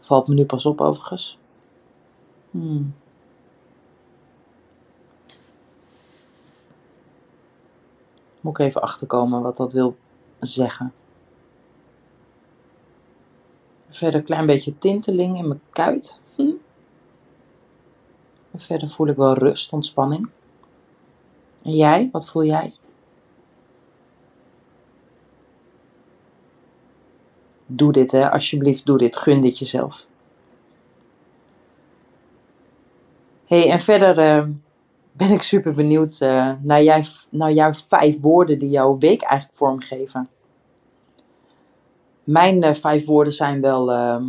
Valt 0.00 0.28
me 0.28 0.34
nu 0.34 0.44
pas 0.44 0.66
op 0.66 0.80
overigens. 0.80 1.38
Hmm. 2.50 2.94
Moet 8.40 8.58
ik 8.58 8.66
even 8.66 8.82
achterkomen 8.82 9.42
wat 9.42 9.56
dat 9.56 9.72
wil 9.72 9.96
zeggen. 10.40 10.92
Verder 13.90 14.20
een 14.20 14.26
klein 14.26 14.46
beetje 14.46 14.78
tinteling 14.78 15.38
in 15.38 15.48
mijn 15.48 15.60
kuit. 15.70 16.20
Hm. 16.34 16.52
Verder 18.56 18.90
voel 18.90 19.06
ik 19.06 19.16
wel 19.16 19.34
rust, 19.34 19.72
ontspanning. 19.72 20.28
En 21.62 21.76
jij, 21.76 22.08
wat 22.12 22.30
voel 22.30 22.44
jij? 22.44 22.74
Doe 27.66 27.92
dit, 27.92 28.10
hè. 28.10 28.30
Alsjeblieft, 28.30 28.86
doe 28.86 28.98
dit. 28.98 29.16
Gun 29.16 29.40
dit 29.40 29.58
jezelf. 29.58 30.06
hey, 33.50 33.70
en 33.70 33.80
verder 33.80 34.18
uh, 34.18 34.48
ben 35.12 35.30
ik 35.30 35.42
super 35.42 35.72
benieuwd 35.72 36.20
uh, 36.20 36.52
naar, 36.60 36.82
jij, 36.82 37.04
naar 37.30 37.52
jouw 37.52 37.72
vijf 37.72 38.20
woorden 38.20 38.58
die 38.58 38.70
jouw 38.70 38.98
week 38.98 39.22
eigenlijk 39.22 39.58
vormgeven. 39.58 40.28
Mijn 42.24 42.64
uh, 42.64 42.72
vijf 42.72 43.06
woorden 43.06 43.32
zijn 43.32 43.60
wel 43.60 43.92
uh, 43.92 44.22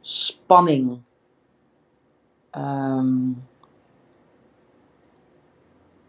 spanning, 0.00 1.00
um, 2.56 3.42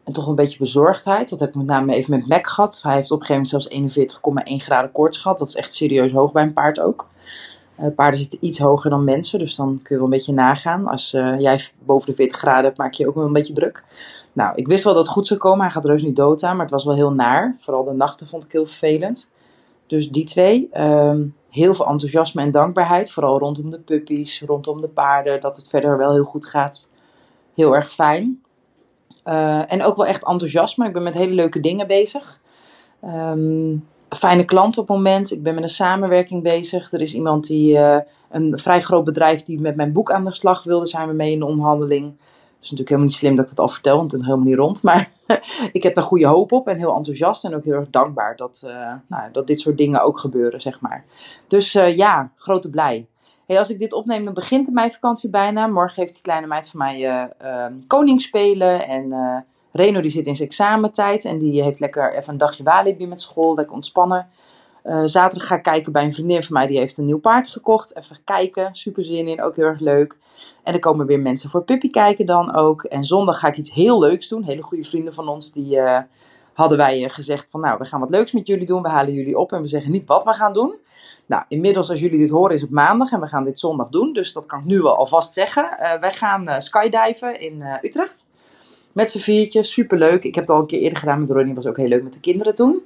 en 0.04 0.14
toch 0.14 0.28
een 0.28 0.36
beetje 0.36 0.58
bezorgdheid. 0.58 1.30
Dat 1.30 1.40
heb 1.40 1.50
ik 1.50 1.56
met 1.56 1.66
name 1.66 1.94
even 1.94 2.12
met 2.12 2.28
Mac 2.28 2.48
gehad. 2.48 2.80
Hij 2.82 2.96
heeft 2.96 3.12
op 3.12 3.20
een 3.20 3.26
gegeven 3.26 3.60
moment 3.62 4.08
zelfs 4.08 4.52
41,1 4.52 4.66
graden 4.66 4.92
koorts 4.92 5.18
gehad. 5.18 5.38
Dat 5.38 5.48
is 5.48 5.56
echt 5.56 5.74
serieus 5.74 6.12
hoog 6.12 6.32
bij 6.32 6.44
een 6.44 6.54
paard 6.54 6.80
ook. 6.80 7.08
Uh, 7.80 7.88
paarden 7.96 8.20
zitten 8.20 8.40
iets 8.42 8.60
hoger 8.60 8.90
dan 8.90 9.04
mensen, 9.04 9.40
dus 9.40 9.56
dan 9.56 9.80
kun 9.84 9.96
je 9.96 9.96
wel 9.96 10.04
een 10.04 10.10
beetje 10.10 10.34
nagaan. 10.34 10.88
Als 10.88 11.14
uh, 11.14 11.40
jij 11.40 11.70
boven 11.80 12.10
de 12.10 12.16
40 12.16 12.38
graden 12.38 12.64
hebt, 12.64 12.78
maak 12.78 12.94
je 12.94 13.08
ook 13.08 13.16
wel 13.16 13.26
een 13.26 13.34
beetje 13.34 13.54
druk. 13.54 13.84
Nou, 14.34 14.56
ik 14.56 14.68
wist 14.68 14.84
wel 14.84 14.94
dat 14.94 15.06
het 15.06 15.14
goed 15.14 15.28
zou 15.28 15.40
komen. 15.40 15.62
Hij 15.62 15.72
gaat 15.72 15.84
heus 15.84 16.04
niet 16.04 16.16
dood 16.16 16.44
aan, 16.44 16.56
maar 16.56 16.66
het 16.66 16.74
was 16.74 16.86
wel 16.86 16.96
heel 16.96 17.14
naar. 17.14 17.56
Vooral 17.60 17.84
de 17.84 17.94
nachten 17.94 18.28
vond 18.28 18.44
ik 18.44 18.52
heel 18.52 18.66
vervelend. 18.66 19.30
Dus 19.88 20.10
die 20.10 20.24
twee. 20.24 20.70
Um, 20.74 21.36
heel 21.50 21.74
veel 21.74 21.88
enthousiasme 21.88 22.42
en 22.42 22.52
dankbaarheid. 22.52 23.12
Vooral 23.12 23.40
rondom 23.40 23.72
de 23.72 23.80
puppies, 23.80 24.42
rondom 24.46 24.82
de 24.82 24.88
paarden. 24.88 25.42
Dat 25.42 25.56
het 25.56 25.68
verder 25.68 25.98
wel 25.98 26.14
heel 26.14 26.24
goed 26.24 26.46
gaat. 26.46 26.90
Heel 27.54 27.76
erg 27.76 27.92
fijn. 27.92 28.42
Uh, 29.26 29.72
en 29.72 29.84
ook 29.84 29.96
wel 29.96 30.06
echt 30.06 30.26
enthousiasme. 30.26 30.88
Ik 30.88 30.94
ben 30.94 31.04
met 31.04 31.14
hele 31.14 31.34
leuke 31.34 31.60
dingen 31.60 31.88
bezig. 31.88 32.40
Um, 33.04 33.88
fijne 34.10 34.46
klant 34.46 34.78
op 34.78 34.88
het 34.88 34.98
moment. 34.98 35.32
Ik 35.32 35.44
ben 35.44 35.54
met 35.54 35.64
een 35.64 35.70
samenwerking 35.70 36.44
bezig. 36.44 36.92
Er 36.92 37.02
is 37.02 37.14
iemand 37.14 37.48
die, 37.48 37.74
uh, 37.74 37.98
een 38.32 38.58
vrij 38.58 38.82
groot 38.82 39.04
bedrijf 39.04 39.42
die 39.42 39.62
met 39.62 39.76
mijn 39.76 39.92
boek 39.92 40.12
aan 40.12 40.24
de 40.24 40.34
slag 40.34 40.64
wilde. 40.64 40.86
Zijn 40.86 41.08
we 41.08 41.14
mee 41.14 41.32
in 41.32 41.40
de 41.40 41.46
onderhandeling. 41.46 42.14
Is 42.64 42.72
natuurlijk 42.72 42.90
helemaal 42.90 43.10
niet 43.10 43.18
slim 43.18 43.36
dat 43.36 43.46
ik 43.46 43.52
het 43.52 43.60
al 43.60 43.68
vertel, 43.68 43.98
want 43.98 44.12
het 44.12 44.22
is 44.22 44.28
helemaal 44.28 44.48
niet 44.48 44.58
rond. 44.58 44.84
Maar 44.84 45.12
ik 45.72 45.84
heb 45.84 45.96
daar 45.96 46.04
goede 46.04 46.28
hoop 46.28 46.52
op 46.52 46.68
en 46.68 46.78
heel 46.78 46.96
enthousiast 46.96 47.46
en 47.46 47.56
ook 47.56 47.64
heel 47.64 47.74
erg 47.74 47.90
dankbaar 47.90 48.36
dat, 48.36 48.62
uh, 48.66 48.94
nou, 49.08 49.32
dat 49.32 49.48
dit 49.48 49.62
soort 49.62 49.78
dingen 49.78 50.04
ook 50.04 50.20
gebeuren, 50.20 50.62
zeg 50.62 50.82
maar. 50.82 51.06
Dus 51.48 51.76
uh, 51.76 51.96
ja, 51.96 52.32
grote 52.36 52.70
blij. 52.70 53.08
Hey, 53.46 53.58
als 53.58 53.70
ik 53.70 53.80
dit 53.80 53.94
opneem, 53.94 54.26
dan 54.26 54.34
begint 54.34 54.66
de 54.66 54.72
meivakantie 54.72 55.30
bijna. 55.30 55.68
Morgen 55.68 56.02
heeft 56.02 56.14
die 56.14 56.22
kleine 56.22 56.48
meid 56.48 56.70
van 56.70 56.80
mij 56.80 57.28
uh, 57.42 57.66
koning 57.88 58.22
spelen. 58.22 58.88
En 58.88 59.14
Reno 59.72 60.02
die 60.02 60.12
zit 60.12 60.28
in 60.28 60.36
zijn 60.36 60.48
examentijd. 60.48 61.26
En 61.26 61.40
die 61.40 61.64
heeft 61.64 61.80
lekker 61.80 62.14
even 62.14 62.34
een 62.34 62.38
dagje 62.38 62.64
Walibi 62.64 63.08
met 63.08 63.22
school. 63.22 63.56
Lekker 63.56 63.76
ontspannen. 63.76 64.28
Zaterdag 65.06 65.48
ga 65.48 65.56
ik 65.56 65.64
kijken 65.64 65.92
bij 65.92 66.04
een 66.04 66.14
vriendin 66.14 66.44
van 66.44 66.54
mij. 66.54 66.68
Die 66.68 66.78
heeft 66.78 66.98
een 66.98 67.06
nieuw 67.06 67.20
paard 67.20 67.50
gekocht. 67.50 67.96
Even 67.96 68.18
kijken. 68.24 68.76
Super 68.76 69.04
zin 69.04 69.28
in. 69.28 69.42
Ook 69.42 69.56
heel 69.56 69.66
erg 69.66 69.80
leuk. 69.80 70.18
En 70.64 70.74
er 70.74 70.80
komen 70.80 71.06
weer 71.06 71.20
mensen 71.20 71.50
voor 71.50 71.64
Puppy 71.64 71.90
kijken 71.90 72.26
dan 72.26 72.56
ook. 72.56 72.84
En 72.84 73.04
zondag 73.04 73.40
ga 73.40 73.48
ik 73.48 73.58
iets 73.58 73.74
heel 73.74 74.00
leuks 74.00 74.28
doen. 74.28 74.44
Hele 74.44 74.62
goede 74.62 74.84
vrienden 74.84 75.14
van 75.14 75.28
ons 75.28 75.52
die 75.52 75.80
hadden 76.54 76.78
wij 76.78 77.10
gezegd 77.10 77.50
van 77.50 77.62
nou, 77.62 77.78
we 77.78 77.86
gaan 77.86 78.00
wat 78.00 78.10
leuks 78.10 78.32
met 78.32 78.48
jullie 78.48 78.66
doen. 78.66 78.82
We 78.82 78.90
halen 78.90 79.14
jullie 79.14 79.38
op 79.38 79.52
en 79.52 79.62
we 79.62 79.68
zeggen 79.68 79.92
niet 79.92 80.08
wat 80.08 80.24
we 80.24 80.34
gaan 80.34 80.54
doen. 80.54 80.76
Nou, 81.26 81.44
inmiddels 81.48 81.90
als 81.90 82.00
jullie 82.00 82.20
dit 82.20 82.30
horen 82.30 82.56
is 82.56 82.62
het 82.62 82.70
maandag 82.70 83.12
en 83.12 83.20
we 83.20 83.28
gaan 83.28 83.44
dit 83.44 83.60
zondag 83.60 83.90
doen. 83.90 84.14
Dus 84.14 84.34
dat 84.34 84.46
kan 84.46 84.60
ik 84.60 84.66
nu 84.66 84.82
wel 84.82 84.98
alvast 84.98 85.34
zeggen. 85.34 85.76
Wij 86.00 86.12
gaan 86.12 86.62
skydiven 86.62 87.40
in 87.40 87.64
Utrecht. 87.82 88.32
Met 88.92 89.12
z'n 89.12 89.20
viertjes, 89.20 89.72
superleuk. 89.72 90.24
Ik 90.24 90.36
heb 90.36 90.44
het 90.44 90.54
al 90.54 90.60
een 90.60 90.68
keer 90.68 90.80
eerder 90.80 90.98
gedaan 90.98 91.20
met 91.20 91.30
Ronnie, 91.30 91.56
was 91.56 91.66
ook 91.66 91.78
heel 91.78 91.88
leuk 91.88 92.04
met 92.04 92.14
de 92.14 92.20
kinderen 92.20 92.56
toen. 92.56 92.86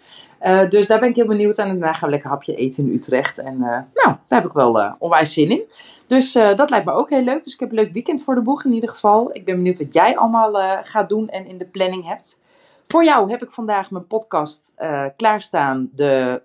Dus 0.69 0.87
daar 0.87 0.99
ben 0.99 1.09
ik 1.09 1.15
heel 1.15 1.27
benieuwd 1.27 1.59
aan. 1.59 1.69
En 1.69 1.79
daarna 1.79 1.93
gaan 1.93 2.07
we 2.07 2.13
lekker 2.13 2.29
hapje 2.29 2.55
eten 2.55 2.85
in 2.85 2.93
Utrecht. 2.93 3.37
En 3.37 3.57
nou, 3.57 3.85
daar 3.93 4.17
heb 4.27 4.45
ik 4.45 4.51
wel 4.51 4.95
onwijs 4.99 5.33
zin 5.33 5.51
in. 5.51 5.63
Dus 6.07 6.31
dat 6.31 6.69
lijkt 6.69 6.85
me 6.85 6.91
ook 6.91 7.09
heel 7.09 7.23
leuk. 7.23 7.43
Dus 7.43 7.53
ik 7.53 7.59
heb 7.59 7.69
een 7.69 7.75
leuk 7.75 7.93
weekend 7.93 8.23
voor 8.23 8.35
de 8.35 8.41
boeg 8.41 8.65
in 8.65 8.73
ieder 8.73 8.89
geval. 8.89 9.29
Ik 9.35 9.45
ben 9.45 9.55
benieuwd 9.55 9.77
wat 9.77 9.93
jij 9.93 10.17
allemaal 10.17 10.81
gaat 10.83 11.09
doen 11.09 11.29
en 11.29 11.45
in 11.45 11.57
de 11.57 11.65
planning 11.65 12.07
hebt. 12.07 12.39
Voor 12.87 13.03
jou 13.03 13.29
heb 13.29 13.43
ik 13.43 13.51
vandaag 13.51 13.91
mijn 13.91 14.07
podcast 14.07 14.73
klaarstaan. 15.15 15.89
De 15.95 16.41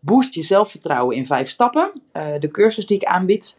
boost 0.00 0.34
je 0.34 0.42
zelfvertrouwen 0.42 1.16
in 1.16 1.26
vijf 1.26 1.48
stappen. 1.48 1.90
De 2.38 2.48
cursus 2.50 2.86
die 2.86 2.96
ik 2.96 3.04
aanbied. 3.04 3.58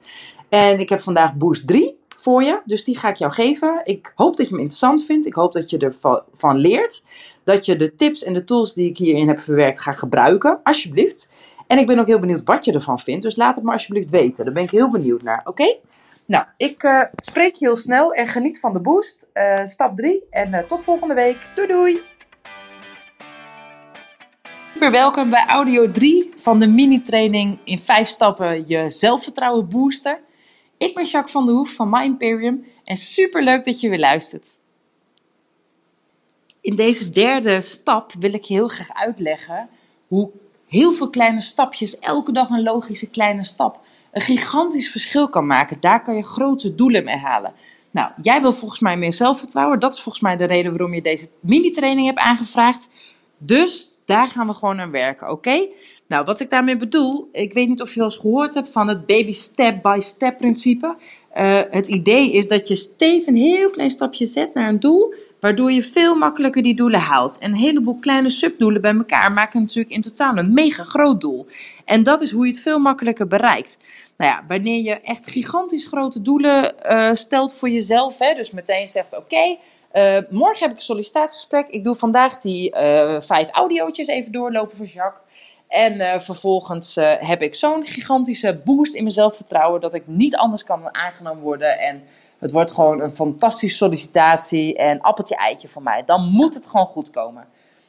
En 0.50 0.80
ik 0.80 0.90
heb 0.90 1.02
vandaag 1.02 1.36
boost 1.36 1.68
3 1.68 2.00
voor 2.22 2.44
je. 2.44 2.62
Dus 2.66 2.84
die 2.84 2.98
ga 2.98 3.10
ik 3.10 3.16
jou 3.16 3.32
geven. 3.32 3.82
Ik 3.84 4.12
hoop 4.16 4.38
dat 4.38 4.46
je 4.46 4.52
hem 4.52 4.62
interessant 4.62 5.06
vindt. 5.06 5.26
Ik 5.26 5.34
hoop 5.34 5.54
dat 5.54 5.70
je 5.70 5.78
ervan 5.78 6.58
leert. 6.58 7.04
Dat 7.44 7.66
je 7.66 7.76
de 7.76 7.96
tips 7.96 8.24
en 8.24 8.34
de 8.34 8.44
tools 8.44 8.74
die 8.74 8.90
ik 8.90 8.98
hierin 8.98 9.28
heb 9.28 9.40
verwerkt 9.40 9.80
gaat 9.80 9.98
gebruiken. 9.98 10.60
Alsjeblieft. 10.64 11.30
En 11.68 11.78
ik 11.78 11.88
ben 11.88 12.00
ook 12.00 12.08
heel 12.08 12.20
benieuwd 12.20 12.42
wat 12.44 12.66
je 12.66 12.72
ervan 12.72 13.00
vindt. 13.00 13.24
Dus 13.24 13.36
laat 13.36 13.56
het 13.56 13.64
me 13.64 13.72
alsjeblieft 13.72 14.10
weten. 14.10 14.46
Daar 14.46 14.54
ben 14.54 14.64
ik 14.64 14.72
heel 14.72 14.90
benieuwd 14.90 15.22
naar. 15.22 15.42
Oké? 15.46 15.78
Nou, 16.26 16.46
ik 16.58 16.84
uh, 16.84 17.04
spreek 17.16 17.56
je 17.56 17.66
heel 17.66 17.76
snel 17.76 18.14
en 18.14 18.28
geniet 18.28 18.60
van 18.60 18.74
de 18.74 18.82
boost. 18.82 19.30
stap 19.64 19.98
3. 19.98 20.24
En 20.30 20.64
tot 20.68 20.84
volgende 20.84 21.14
week. 21.14 21.38
Doei 21.56 21.68
doei! 21.68 22.02
Super 24.82 25.00
welkom 25.00 25.30
bij 25.30 25.46
audio 25.48 25.92
3 25.92 26.32
van 26.36 26.60
de 26.60 26.68
mini-training 26.68 27.60
in 27.64 27.78
5 27.78 28.08
stappen 28.08 28.68
je 28.68 28.90
zelfvertrouwen 28.90 29.70
boosten. 29.70 30.20
Ik 30.82 30.96
ben 30.96 31.04
Jacques 31.06 31.32
van 31.32 31.46
der 31.46 31.56
Hoef 31.56 31.74
van 31.74 31.90
My 31.90 32.04
Imperium 32.04 32.66
en 32.84 32.96
super 32.96 33.44
leuk 33.44 33.66
dat 33.66 33.80
je 33.80 33.90
weer 33.90 34.00
luistert. 34.00 34.60
In 36.62 36.76
deze 36.76 37.10
derde 37.10 37.62
stap 37.62 38.12
wil 38.20 38.34
ik 38.34 38.44
je 38.44 38.54
heel 38.54 38.68
graag 38.68 38.94
uitleggen 38.94 39.70
hoe 40.08 40.30
heel 40.68 40.94
veel 40.94 41.10
kleine 41.10 41.42
stapjes, 41.42 42.00
elke 42.00 42.32
dag 42.32 42.50
een 42.50 42.64
logische 42.64 43.10
kleine 43.10 43.44
stap, 43.44 43.80
een 44.12 44.22
gigantisch 44.22 44.92
verschil 44.92 45.30
kan 45.30 45.46
maken. 45.46 45.78
Daar 45.80 46.02
kan 46.02 46.16
je 46.16 46.24
grote 46.24 46.76
doelen 46.76 47.04
mee 47.04 47.18
halen. 47.18 47.54
Nou, 47.92 48.12
jij 48.22 48.42
wil 48.42 48.54
volgens 48.54 48.80
mij 48.80 48.98
meer 48.98 49.14
zelfvertrouwen. 49.14 49.80
Dat 49.80 49.94
is 49.94 50.02
volgens 50.02 50.24
mij 50.24 50.38
de 50.38 50.46
reden 50.46 50.72
waarom 50.72 50.94
je 50.94 51.02
deze 51.02 51.28
mini-training 51.40 52.08
hebt 52.08 52.20
aangevraagd. 52.20 52.90
Dus 53.38 53.91
daar 54.06 54.28
gaan 54.28 54.48
we 54.48 54.54
gewoon 54.54 54.80
aan 54.80 54.92
werken, 54.92 55.32
oké? 55.32 55.68
Nou, 56.08 56.26
wat 56.26 56.40
ik 56.40 56.50
daarmee 56.50 56.78
bedoel, 56.78 57.28
ik 57.32 57.54
weet 57.54 57.68
niet 57.68 57.82
of 57.82 57.90
je 57.90 58.00
wel 58.00 58.10
eens 58.10 58.18
gehoord 58.18 58.54
hebt 58.54 58.72
van 58.72 58.88
het 58.88 59.06
baby 59.06 59.32
step-by-step 59.32 60.38
principe. 60.38 60.96
Uh, 61.34 61.62
het 61.70 61.88
idee 61.88 62.32
is 62.32 62.48
dat 62.48 62.68
je 62.68 62.76
steeds 62.76 63.28
een 63.28 63.36
heel 63.36 63.70
klein 63.70 63.90
stapje 63.90 64.26
zet 64.26 64.54
naar 64.54 64.70
een 64.70 64.80
doel, 64.80 65.14
waardoor 65.40 65.72
je 65.72 65.82
veel 65.82 66.16
makkelijker 66.16 66.64
die 66.64 66.76
doelen 66.76 67.00
haalt. 67.00 67.38
En 67.38 67.52
een 67.52 67.58
heleboel 67.58 68.00
kleine 68.00 68.30
subdoelen 68.30 68.82
bij 68.82 68.96
elkaar 68.96 69.32
maken 69.32 69.62
natuurlijk 69.62 69.96
in 69.96 70.02
totaal 70.02 70.38
een 70.38 70.54
mega 70.54 70.84
groot 70.84 71.22
doel. 71.22 71.48
En 71.86 72.04
dat 72.04 72.22
is 72.22 72.32
hoe 72.32 72.46
je 72.46 72.52
het 72.52 72.62
veel 72.62 72.80
makkelijker 72.80 73.28
bereikt. 73.28 73.78
Nou 74.18 74.32
ja, 74.32 74.44
wanneer 74.48 74.84
je 74.84 75.02
echt 75.02 75.32
gigantisch 75.32 75.88
grote 75.88 76.22
doelen 76.22 76.74
uh, 76.86 77.10
stelt 77.14 77.56
voor 77.56 77.70
jezelf, 77.70 78.20
hè, 78.20 78.34
dus 78.34 78.52
meteen 78.52 78.88
zegt: 78.88 79.18
oké, 79.18 79.58
Uh, 79.94 80.18
morgen 80.30 80.60
heb 80.60 80.72
ik 80.72 80.78
een 80.78 80.84
sollicitatiegesprek. 80.84 81.68
Ik 81.68 81.84
doe 81.84 81.96
vandaag 81.96 82.38
die 82.38 82.76
uh, 82.76 83.16
vijf 83.22 83.50
audiootjes 83.50 84.08
even 84.08 84.32
doorlopen 84.32 84.78
voor 84.78 84.86
Jacques. 84.86 85.24
En 85.68 85.94
uh, 85.94 86.20
vervolgens 86.20 86.96
heb 87.20 87.42
ik 87.42 87.56
zo'n 87.56 87.86
gigantische 87.86 88.62
boost 88.66 88.94
in 88.94 89.02
mijn 89.02 89.14
zelfvertrouwen 89.14 89.82
dat 89.82 89.94
ik 89.94 90.08
niet 90.08 90.36
anders 90.36 90.64
kan 90.64 90.82
dan 90.82 90.96
aangenomen 90.96 91.44
worden. 91.44 91.80
En 91.80 92.04
het 92.40 92.52
wordt 92.52 92.72
gewoon 92.72 93.02
een 93.02 93.16
fantastische 93.16 93.78
sollicitatie 93.78 94.78
en 94.78 95.02
appeltje 95.02 95.36
eitje 95.36 95.68
voor 95.68 95.84
mij. 95.84 96.04
Dan 96.06 96.30
moet 96.30 96.54
het 96.54 96.68
gewoon 96.68 96.86
goed 96.88 97.10
komen. 97.10 97.48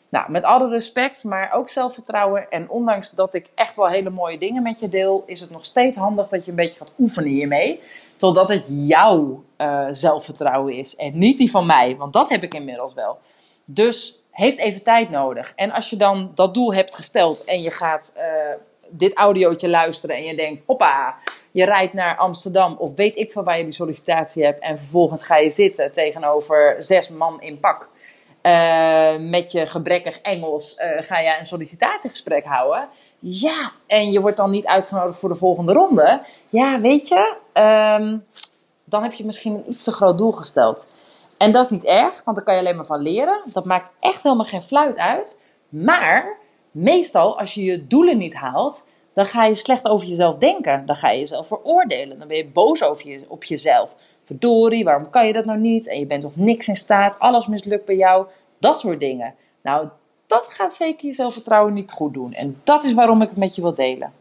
Nou, 0.09 0.31
met 0.31 0.45
alle 0.45 0.69
respect, 0.69 1.25
maar 1.25 1.53
ook 1.53 1.71
zelfvertrouwen. 1.71 2.51
En 2.51 2.71
ondanks 2.71 3.11
dat 3.11 3.35
ik 3.35 3.51
echt 3.55 3.77
wel 3.77 3.89
hele 3.89 4.11
mooie 4.11 4.39
dingen 4.39 4.63
met 4.63 4.81
je 4.81 4.89
deel, 4.89 5.23
is 5.27 5.41
het 5.41 5.51
nog 5.51 5.65
steeds 5.65 5.97
handig 5.97 6.29
dat 6.29 6.45
je 6.45 6.51
een 6.51 6.57
beetje 6.57 6.79
gaat 6.79 6.95
oefenen 6.99 7.31
hiermee. 7.31 7.81
Totdat 8.17 8.49
het 8.49 8.65
jouw 8.69 9.43
uh, 9.63 9.87
zelfvertrouwen 9.91 10.75
is 10.75 10.97
en 10.97 11.19
niet 11.19 11.39
die 11.39 11.51
van 11.51 11.67
mij. 11.67 11.97
Want 11.97 12.13
dat 12.13 12.29
heb 12.29 12.43
ik 12.43 12.55
inmiddels 12.55 12.95
wel. 12.95 13.19
Dus 13.65 14.23
heeft 14.31 14.59
even 14.59 14.83
tijd 14.83 15.11
nodig. 15.11 15.53
En 15.57 15.71
als 15.71 15.91
je 15.91 15.97
dan 15.97 16.31
dat 16.35 16.55
doel 16.55 16.75
hebt 16.75 16.95
gesteld 16.95 17.45
en 17.45 17.63
je 17.63 17.71
gaat 17.71 18.15
uh, 18.17 18.23
dit 18.89 19.17
audiootje 19.17 19.69
luisteren 19.69 20.17
en 20.17 20.25
je 20.25 20.37
denkt, 20.37 20.63
hoppa, 20.67 21.15
je 21.51 21.65
rijdt 21.65 21.93
naar 21.93 22.17
Amsterdam 22.17 22.77
of 22.79 22.95
weet 22.95 23.17
ik 23.17 23.33
van 23.33 23.45
waar 23.45 23.59
je 23.59 23.65
die 23.65 23.73
sollicitatie 23.73 24.45
hebt. 24.45 24.61
En 24.61 24.79
vervolgens 24.79 25.25
ga 25.25 25.37
je 25.37 25.51
zitten 25.51 25.93
tegenover 25.93 26.77
zes 26.79 27.09
man 27.09 27.41
in 27.41 27.61
pak. 27.61 27.91
Uh, 28.43 29.17
met 29.19 29.53
je 29.53 29.67
gebrekkig 29.67 30.21
Engels 30.21 30.75
ga 30.79 31.19
je 31.19 31.37
een 31.39 31.47
sollicitatiegesprek 31.47 32.45
houden. 32.45 32.89
Ja, 33.25 33.73
en 33.87 34.13
je 34.13 34.21
wordt 34.21 34.37
dan 34.37 34.51
niet 34.51 34.67
uitgenodigd 34.67 35.19
voor 35.19 35.29
de 35.29 35.35
volgende 35.35 35.73
ronde. 35.73 36.21
Ja, 36.51 36.81
weet 36.81 37.09
je, 37.09 37.35
um, 38.01 38.25
dan 38.93 39.03
heb 39.03 39.13
je 39.13 39.25
misschien 39.25 39.55
een 39.55 39.65
iets 39.67 39.85
te 39.85 39.93
groot 39.93 40.19
doel 40.19 40.33
gesteld. 40.33 40.87
En 41.39 41.53
dat 41.53 41.65
is 41.65 41.71
niet 41.71 41.85
erg, 41.85 42.25
want 42.25 42.37
daar 42.37 42.47
kan 42.47 42.55
je 42.55 42.61
alleen 42.61 42.77
maar 42.77 42.87
van 42.87 43.03
leren. 43.03 43.41
Dat 43.45 43.65
maakt 43.65 43.93
echt 44.01 44.23
helemaal 44.23 44.45
geen 44.45 44.63
fluit 44.63 44.99
uit. 44.99 45.41
Maar 45.69 46.37
meestal, 46.71 47.39
als 47.39 47.55
je 47.55 47.63
je 47.63 47.87
doelen 47.87 48.19
niet 48.19 48.35
haalt, 48.35 48.87
dan 49.15 49.27
ga 49.27 49.45
je 49.45 49.55
slecht 49.55 49.89
over 49.89 50.07
jezelf 50.07 50.37
denken. 50.37 50.87
Dan 50.87 50.97
ga 50.97 51.11
je 51.11 51.19
jezelf 51.19 51.47
veroordelen. 51.47 52.19
Dan 52.19 52.29
ben 52.29 52.37
je 52.37 52.47
boos 52.47 52.83
over 52.83 53.09
je, 53.09 53.25
op 53.29 53.45
jezelf. 53.45 53.95
Verdorie, 54.23 54.85
waarom 54.85 55.11
kan 55.11 55.27
je 55.27 55.33
dat 55.33 55.45
nou 55.45 55.59
niet? 55.59 55.89
En 55.89 55.99
je 55.99 56.07
bent 56.07 56.23
toch 56.23 56.37
niks 56.37 56.69
in 56.69 56.77
staat. 56.77 57.19
Alles 57.19 57.47
mislukt 57.47 57.85
bij 57.85 57.97
jou. 57.97 58.27
Dat 58.59 58.79
soort 58.79 59.01
dingen. 59.01 59.35
Nou, 59.63 59.89
dat 60.27 60.47
gaat 60.47 60.75
zeker 60.75 61.07
je 61.07 61.13
zelfvertrouwen 61.13 61.75
niet 61.75 61.93
goed 61.93 62.15
doen. 62.15 62.33
En 62.33 62.61
dat 62.65 62.85
is 62.85 62.95
waarom 62.95 63.23
ik 63.23 63.29
het 63.29 63.39
met 63.39 63.55
je 63.55 63.63
wil 63.63 63.75
delen. 63.75 64.13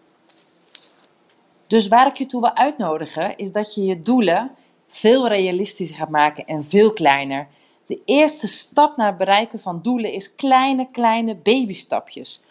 Dus 1.68 1.88
waar 1.88 2.08
ik 2.08 2.18
je 2.18 2.26
toe 2.26 2.42
wil 2.42 2.56
uitnodigen, 2.56 3.38
is 3.38 3.52
dat 3.52 3.76
je 3.76 3.84
je 3.84 4.02
doelen 4.02 4.52
veel 4.94 5.28
realistischer 5.28 5.98
gaat 5.98 6.10
maken 6.10 6.46
en 6.46 6.64
veel 6.64 6.94
kleiner. 6.94 7.48
De 7.86 8.02
eerste 8.06 8.48
stap 8.48 8.98
naar 8.98 9.08
het 9.08 9.18
bereiken 9.18 9.60
van 9.60 9.80
doelen 9.82 10.12
is 10.12 10.36
kleine, 10.36 10.88
kleine 10.92 11.36
babystapjes. 11.36 12.42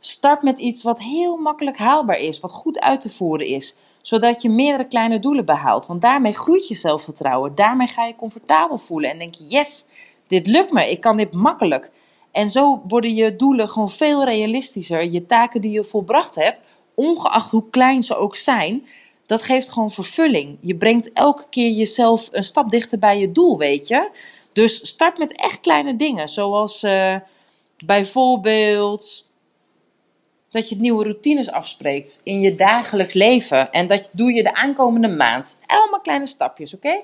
Start 0.00 0.42
met 0.42 0.58
iets 0.58 0.82
wat 0.82 1.00
heel 1.00 1.36
makkelijk 1.36 1.78
haalbaar 1.78 2.18
is, 2.18 2.40
wat 2.40 2.52
goed 2.52 2.80
uit 2.80 3.00
te 3.00 3.10
voeren 3.10 3.46
is, 3.46 3.76
zodat 4.02 4.42
je 4.42 4.48
meerdere 4.48 4.88
kleine 4.88 5.18
doelen 5.18 5.44
behaalt. 5.44 5.86
Want 5.86 6.02
daarmee 6.02 6.34
groeit 6.34 6.68
je 6.68 6.74
zelfvertrouwen, 6.74 7.54
daarmee 7.54 7.86
ga 7.86 8.04
je 8.04 8.16
comfortabel 8.16 8.78
voelen 8.78 9.10
en 9.10 9.18
denk 9.18 9.34
je: 9.34 9.44
yes, 9.46 9.86
dit 10.26 10.46
lukt 10.46 10.72
me, 10.72 10.90
ik 10.90 11.00
kan 11.00 11.16
dit 11.16 11.32
makkelijk. 11.32 11.90
En 12.30 12.50
zo 12.50 12.82
worden 12.88 13.14
je 13.14 13.36
doelen 13.36 13.68
gewoon 13.68 13.90
veel 13.90 14.24
realistischer. 14.24 15.10
Je 15.10 15.26
taken 15.26 15.60
die 15.60 15.72
je 15.72 15.84
volbracht 15.84 16.34
hebt, 16.34 16.66
ongeacht 16.94 17.50
hoe 17.50 17.70
klein 17.70 18.02
ze 18.02 18.16
ook 18.16 18.36
zijn, 18.36 18.86
dat 19.30 19.42
geeft 19.42 19.70
gewoon 19.70 19.90
vervulling. 19.90 20.58
Je 20.60 20.76
brengt 20.76 21.12
elke 21.12 21.46
keer 21.50 21.70
jezelf 21.70 22.28
een 22.32 22.44
stap 22.44 22.70
dichter 22.70 22.98
bij 22.98 23.18
je 23.18 23.32
doel, 23.32 23.58
weet 23.58 23.88
je. 23.88 24.10
Dus 24.52 24.88
start 24.88 25.18
met 25.18 25.36
echt 25.36 25.60
kleine 25.60 25.96
dingen, 25.96 26.28
zoals 26.28 26.82
uh, 26.82 27.16
bijvoorbeeld 27.84 29.30
dat 30.50 30.68
je 30.68 30.76
nieuwe 30.76 31.04
routines 31.04 31.50
afspreekt 31.50 32.20
in 32.22 32.40
je 32.40 32.54
dagelijks 32.54 33.14
leven. 33.14 33.70
En 33.70 33.86
dat 33.86 34.08
doe 34.12 34.32
je 34.32 34.42
de 34.42 34.54
aankomende 34.54 35.08
maand. 35.08 35.58
Allemaal 35.66 36.00
kleine 36.00 36.26
stapjes, 36.26 36.74
oké? 36.74 37.00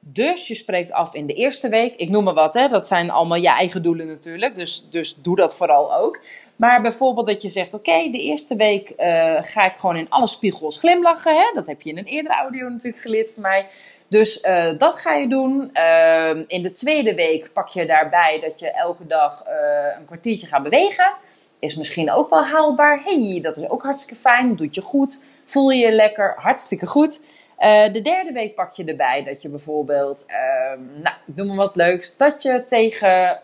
Dus 0.00 0.48
je 0.48 0.54
spreekt 0.54 0.92
af 0.92 1.14
in 1.14 1.26
de 1.26 1.34
eerste 1.34 1.68
week. 1.68 1.94
Ik 1.94 2.10
noem 2.10 2.24
maar 2.24 2.34
wat, 2.34 2.54
hè? 2.54 2.68
dat 2.68 2.86
zijn 2.86 3.10
allemaal 3.10 3.38
je 3.38 3.48
eigen 3.48 3.82
doelen 3.82 4.06
natuurlijk. 4.06 4.54
Dus, 4.54 4.86
dus 4.90 5.16
doe 5.22 5.36
dat 5.36 5.56
vooral 5.56 5.94
ook. 5.94 6.20
Maar 6.56 6.82
bijvoorbeeld 6.82 7.26
dat 7.26 7.42
je 7.42 7.48
zegt: 7.48 7.74
Oké, 7.74 8.10
de 8.10 8.22
eerste 8.22 8.56
week 8.56 8.90
uh, 8.90 9.38
ga 9.40 9.64
ik 9.64 9.76
gewoon 9.76 9.96
in 9.96 10.10
alle 10.10 10.28
spiegels 10.28 10.78
glimlachen. 10.78 11.34
Hè? 11.34 11.50
Dat 11.54 11.66
heb 11.66 11.82
je 11.82 11.90
in 11.90 11.98
een 11.98 12.04
eerdere 12.04 12.34
audio 12.34 12.68
natuurlijk 12.68 13.02
geleerd 13.02 13.30
van 13.34 13.42
mij. 13.42 13.66
Dus 14.08 14.44
uh, 14.44 14.78
dat 14.78 14.98
ga 14.98 15.14
je 15.14 15.28
doen. 15.28 15.70
Uh, 15.74 16.30
in 16.46 16.62
de 16.62 16.70
tweede 16.72 17.14
week 17.14 17.52
pak 17.52 17.68
je 17.68 17.86
daarbij 17.86 18.40
dat 18.40 18.60
je 18.60 18.70
elke 18.70 19.06
dag 19.06 19.44
uh, 19.46 19.52
een 19.98 20.04
kwartiertje 20.04 20.46
gaat 20.46 20.62
bewegen. 20.62 21.12
Is 21.58 21.76
misschien 21.76 22.12
ook 22.12 22.30
wel 22.30 22.44
haalbaar. 22.44 23.02
hey, 23.04 23.40
dat 23.42 23.56
is 23.56 23.68
ook 23.68 23.82
hartstikke 23.82 24.20
fijn. 24.20 24.56
Doet 24.56 24.74
je 24.74 24.80
goed. 24.80 25.24
Voel 25.44 25.70
je 25.70 25.86
je 25.86 25.92
lekker. 25.92 26.34
Hartstikke 26.36 26.86
goed. 26.86 27.24
De 27.92 28.00
derde 28.02 28.32
week 28.32 28.54
pak 28.54 28.74
je 28.74 28.84
erbij 28.84 29.24
dat 29.24 29.42
je 29.42 29.48
bijvoorbeeld, 29.48 30.24
uh, 30.28 31.02
nou, 31.02 31.16
noem 31.24 31.46
maar 31.46 31.56
wat 31.56 31.76
leuks, 31.76 32.16
dat 32.16 32.42
je 32.42 32.64
tegen 32.66 33.40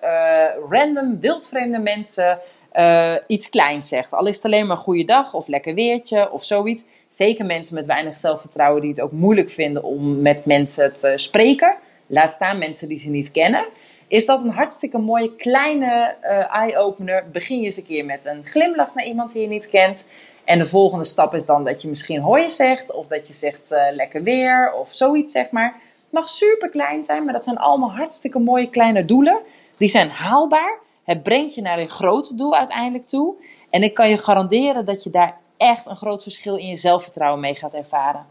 random 0.69 1.21
wildvreemde 1.21 1.79
mensen 1.79 2.39
uh, 2.77 3.15
iets 3.27 3.49
kleins 3.49 3.89
zegt. 3.89 4.13
Al 4.13 4.27
is 4.27 4.37
het 4.37 4.45
alleen 4.45 4.67
maar 4.67 4.77
goede 4.77 5.05
dag 5.05 5.35
of 5.35 5.49
lekker 5.49 5.75
weertje 5.75 6.31
of 6.31 6.45
zoiets. 6.45 6.85
Zeker 7.09 7.47
mensen 7.47 7.75
met 7.75 7.87
weinig 7.87 8.19
zelfvertrouwen 8.19 8.81
die 8.81 8.91
het 8.91 9.01
ook 9.01 9.13
moeilijk 9.13 9.51
vinden 9.51 9.83
om 9.83 10.23
met 10.23 10.45
mensen 10.45 10.97
te 10.97 11.13
spreken. 11.17 11.77
Laat 12.07 12.33
staan 12.33 12.59
mensen 12.59 12.89
die 12.89 12.99
ze 12.99 13.09
niet 13.09 13.31
kennen. 13.31 13.65
Is 14.09 14.27
dat 14.27 14.45
een 14.45 14.51
hartstikke 14.51 14.99
mooie 14.99 15.37
kleine 15.37 16.15
eye-opener. 16.51 17.25
Begin 17.33 17.59
je 17.59 17.65
eens 17.65 17.77
een 17.77 17.87
keer 17.87 18.05
met 18.05 18.25
een 18.25 18.47
glimlach 18.47 18.95
naar 18.95 19.05
iemand 19.05 19.33
die 19.33 19.43
je 19.43 19.49
niet 19.49 19.69
kent. 19.69 20.11
En 20.45 20.59
de 20.59 20.67
volgende 20.67 21.05
stap 21.05 21.35
is 21.35 21.47
dan 21.47 21.65
dat 21.65 21.83
je 21.83 21.89
misschien 21.89 22.21
hoi 22.21 22.51
zegt, 22.51 22.93
of 22.93 23.07
dat 23.07 23.27
je 23.27 23.35
zegt 23.35 23.73
uh, 23.73 23.79
lekker 23.91 24.23
weer, 24.23 24.73
of 24.73 24.89
zoiets 24.95 25.33
zeg 25.33 25.51
maar. 25.51 25.75
Het 25.95 26.13
mag 26.21 26.29
super 26.29 26.69
klein 26.69 27.05
zijn, 27.05 27.25
maar 27.25 27.33
dat 27.33 27.45
zijn 27.45 27.57
allemaal 27.57 27.93
hartstikke 27.93 28.39
mooie 28.39 28.69
kleine 28.69 29.05
doelen. 29.05 29.43
Die 29.77 29.89
zijn 29.89 30.11
haalbaar. 30.11 30.79
Het 31.05 31.23
brengt 31.23 31.55
je 31.55 31.63
naar 31.63 31.79
een 31.79 31.89
groot 31.89 32.39
doel 32.39 32.57
uiteindelijk 32.57 33.05
toe. 33.05 33.35
En 33.71 33.83
ik 33.83 33.95
kan 33.95 34.09
je 34.09 34.17
garanderen 34.17 34.85
dat 34.85 35.03
je 35.03 35.11
daar 35.11 35.41
echt 35.57 35.87
een 35.87 35.97
groot 35.97 36.23
verschil 36.23 36.57
in 36.57 36.67
je 36.67 36.77
zelfvertrouwen 36.77 37.41
mee 37.41 37.55
gaat 37.55 37.75
ervaren. 37.75 38.27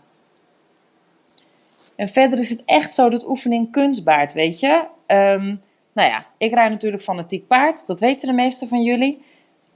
En 1.95 2.07
verder 2.07 2.39
is 2.39 2.49
het 2.49 2.63
echt 2.65 2.93
zo 2.93 3.09
dat 3.09 3.27
oefening 3.27 3.71
kunst 3.71 4.03
baart, 4.03 4.33
weet 4.33 4.59
je. 4.59 4.87
Um, 5.07 5.61
nou 5.93 6.09
ja, 6.09 6.25
ik 6.37 6.53
rijd 6.53 6.71
natuurlijk 6.71 7.03
fanatiek 7.03 7.47
paard. 7.47 7.87
Dat 7.87 7.99
weten 7.99 8.27
de 8.27 8.33
meesten 8.33 8.67
van 8.67 8.83
jullie 8.83 9.21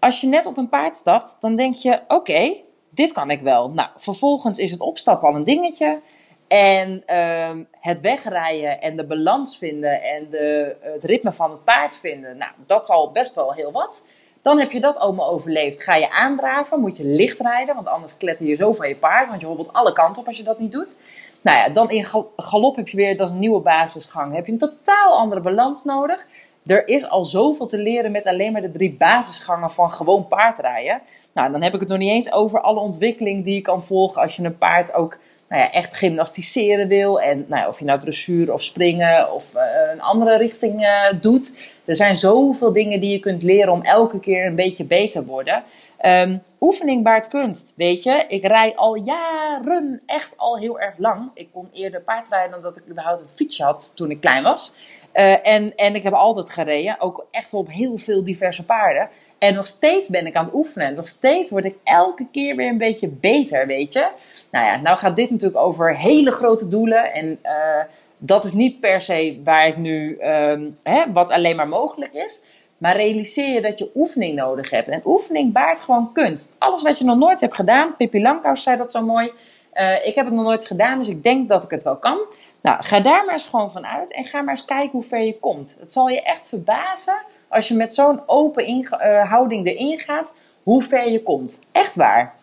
als 0.06 0.22
je 0.22 0.28
net 0.28 0.46
op 0.46 0.58
een 0.58 0.70
paard 0.70 0.96
stapt, 0.96 1.38
dan 1.40 1.56
denk 1.56 1.76
je: 1.76 2.00
oké, 2.08 2.56
dit 2.90 3.12
kan 3.12 3.30
ik 3.30 3.42
wel. 3.42 3.70
Nou, 3.70 3.90
vervolgens 3.98 4.58
is 4.58 4.72
het 4.72 4.80
opstappen 4.80 5.30
al 5.30 5.36
een 5.36 5.44
dingetje. 5.44 6.00
En 6.48 7.04
uh, 7.10 7.66
het 7.72 8.02
wegrijden 8.02 8.82
en 8.82 8.96
de 8.96 9.06
balans 9.06 9.58
vinden 9.58 10.02
en 10.02 10.30
de, 10.30 10.76
het 10.82 11.04
ritme 11.04 11.34
van 11.34 11.52
het 11.52 11.64
paard 11.64 11.98
vinden, 11.98 12.38
nou, 12.38 12.52
dat 12.66 12.86
zal 12.86 13.12
best 13.12 13.36
wel 13.36 13.54
heel 13.54 13.72
wat. 13.72 14.06
Dan 14.42 14.60
heb 14.60 14.72
je 14.72 14.80
dat 14.80 14.98
allemaal 14.98 15.30
overleefd. 15.30 15.84
Ga 15.84 15.96
je 15.96 16.12
aandraven, 16.12 16.80
moet 16.80 16.98
je 16.98 17.06
licht 17.06 17.40
rijden, 17.40 17.76
want 17.76 17.88
anders 17.88 18.18
kletter 18.18 18.46
je 18.46 18.56
zo 18.56 18.74
van 18.74 18.88
je 18.88 18.96
paard, 18.96 19.28
want 19.28 19.42
je 19.42 19.48
hobbelt 19.48 19.74
alle 19.74 19.94
kanten 19.94 20.22
op 20.22 20.28
als 20.28 20.38
je 20.38 20.44
dat 20.44 20.60
niet 20.60 20.72
doet. 20.72 21.00
Nou 21.42 21.58
ja, 21.58 21.70
dan 21.70 21.90
in 21.90 22.06
galop 22.38 22.76
heb 22.76 22.88
je 22.88 22.98
weer, 22.98 23.18
dat 23.18 23.28
is 23.28 23.34
een 23.34 23.40
nieuwe 23.40 23.62
basisgang, 23.62 24.36
heb 24.36 24.46
je 24.46 24.52
een 24.52 24.58
totaal 24.58 25.18
andere 25.18 25.42
balans 25.42 25.84
nodig. 25.84 26.26
Er 26.66 26.88
is 26.88 27.10
al 27.10 27.26
zoveel 27.26 27.66
te 27.66 27.78
leren 27.78 28.12
met 28.12 28.26
alleen 28.26 28.52
maar 28.52 28.62
de 28.62 28.72
drie 28.72 28.96
basisgangen 28.98 29.70
van 29.70 29.92
gewoon 29.92 30.28
paardrijden. 30.28 31.02
Nou, 31.34 31.52
dan 31.52 31.62
heb 31.62 31.74
ik 31.74 31.80
het 31.80 31.90
nog 31.90 31.98
niet 31.98 32.12
eens 32.12 32.32
over 32.32 32.62
alle 32.62 32.80
ontwikkeling 32.80 33.44
die 33.44 33.54
je 33.54 33.62
kan 33.62 33.84
volgen 33.84 34.22
als 34.22 34.36
je 34.36 34.44
een 34.44 34.58
paard 34.58 34.94
ook 34.94 35.18
nou 35.58 35.72
echt 35.72 35.96
gymnastiseren 35.96 36.88
wil. 36.88 37.22
En 37.22 37.46
nou 37.48 37.62
ja, 37.62 37.68
of 37.68 37.80
je 37.80 37.86
nou 37.86 38.00
dressuur 38.00 38.54
of 38.54 38.64
springen 38.64 39.34
of 39.34 39.56
uh, 39.56 39.62
een 39.94 40.02
andere 40.02 40.38
richting 40.38 40.82
uh, 40.82 41.22
doet. 41.22 41.74
Er 41.86 41.96
zijn 41.96 42.16
zoveel 42.16 42.74
dingen 42.74 43.00
die 43.00 43.12
je 43.12 43.20
kunt 43.20 43.44
leren 43.44 43.74
om 43.74 43.82
elke 43.82 44.20
keer 44.20 44.46
een 44.46 44.56
beetje 44.56 44.84
beter 44.84 45.22
te 45.22 45.26
worden. 45.26 45.64
Um, 46.06 46.42
oefening 46.60 47.04
baart 47.04 47.28
kunst, 47.28 47.74
weet 47.78 48.04
je. 48.04 48.26
Ik 48.28 48.44
rij 48.44 48.76
al 48.76 48.96
jaren, 48.96 50.02
echt 50.06 50.38
al 50.38 50.58
heel 50.58 50.80
erg 50.80 50.94
lang. 50.98 51.32
Ik 51.34 51.50
kon 51.54 51.70
eerder 51.74 52.02
paardrijden 52.02 52.52
dan 52.52 52.62
dat 52.62 52.78
ik 52.78 52.84
überhaupt 52.90 53.20
een 53.20 53.28
fiets 53.32 53.60
had 53.60 53.92
toen 53.96 54.12
ik 54.12 54.20
klein 54.22 54.44
was. 54.44 54.76
Uh, 55.14 55.48
en, 55.48 55.76
en 55.76 55.96
ik 55.96 56.04
heb 56.04 56.14
altijd 56.14 56.50
gereden, 56.50 57.00
ook 57.00 57.26
echt 57.32 57.54
op 57.54 57.70
heel 57.70 57.98
veel 57.98 58.24
diverse 58.24 58.64
paarden. 58.64 59.10
En 59.46 59.54
nog 59.54 59.68
steeds 59.68 60.10
ben 60.10 60.26
ik 60.26 60.36
aan 60.36 60.46
het 60.46 60.54
oefenen. 60.54 60.94
Nog 60.94 61.08
steeds 61.08 61.50
word 61.50 61.66
ik 61.66 61.78
elke 61.84 62.28
keer 62.32 62.56
weer 62.56 62.70
een 62.70 62.78
beetje 62.78 63.08
beter, 63.08 63.68
weet 63.68 63.94
je. 63.94 64.08
Nou 64.52 64.66
ja, 64.66 64.78
nou 64.78 64.98
gaat 64.98 65.16
dit 65.16 65.30
natuurlijk 65.30 65.64
over 65.64 65.98
hele 65.98 66.32
grote 66.32 66.68
doelen. 66.68 67.14
En 67.14 67.40
uh, 67.44 67.84
dat 68.18 68.46
is 68.46 68.54
niet 68.54 68.80
per 68.80 69.02
se 69.02 69.42
waar 69.44 69.68
ik 69.68 69.78
nu, 69.78 70.18
um, 70.18 70.78
hè, 70.84 71.12
wat 71.12 71.30
alleen 71.30 71.56
maar 71.56 71.68
mogelijk 71.68 72.14
is. 72.14 72.44
Maar 72.78 72.96
realiseer 72.96 73.54
je 73.54 73.62
dat 73.62 73.80
je 73.80 73.92
oefening 73.96 74.36
nodig 74.36 74.70
hebt. 74.70 74.88
En 74.88 75.02
oefening 75.06 75.54
baart 75.54 75.82
gewoon 75.82 76.14
kunst. 76.14 76.56
Alles 76.58 76.82
wat 76.82 76.98
je 76.98 77.06
nog 77.06 77.18
nooit 77.18 77.42
hebt 77.42 77.56
gedaan, 77.56 77.96
Pippi 77.98 78.22
Langkous 78.22 78.64
zei 78.64 78.78
dat 78.78 78.92
zo 78.92 79.02
mooi. 79.02 79.32
Eh, 79.72 80.06
ik 80.08 80.16
heb 80.16 80.26
het 80.26 80.34
nog 80.34 80.44
nooit 80.44 80.66
gedaan, 80.66 80.98
dus 80.98 81.08
ik 81.08 81.24
denk 81.24 81.48
dat 81.48 81.64
ik 81.64 81.70
het 81.70 81.84
wel 81.84 81.98
kan. 81.98 82.28
Nou, 82.62 82.84
ga 82.84 83.00
daar 83.00 83.26
maar 83.26 83.34
eens 83.34 83.48
gewoon 83.50 83.72
van 83.72 83.86
uit 83.86 84.14
en 84.14 84.24
ga 84.24 84.42
maar 84.42 84.56
eens 84.56 84.66
kijken 84.66 84.92
hoe 84.92 85.04
ver 85.04 85.24
je 85.24 85.40
komt. 85.40 85.78
Het 85.80 85.92
zal 85.92 86.10
je 86.10 86.22
echt 86.22 86.48
verbazen 86.48 87.18
als 87.56 87.68
je 87.68 87.76
met 87.76 87.94
zo'n 87.94 88.22
open 88.26 88.70
uh, 88.70 89.30
houding 89.30 89.66
erin 89.66 90.00
gaat, 90.00 90.38
hoe 90.64 90.84
ver 90.84 91.12
je 91.12 91.24
komt. 91.24 91.60
Echt 91.72 91.96
waar. 91.96 92.36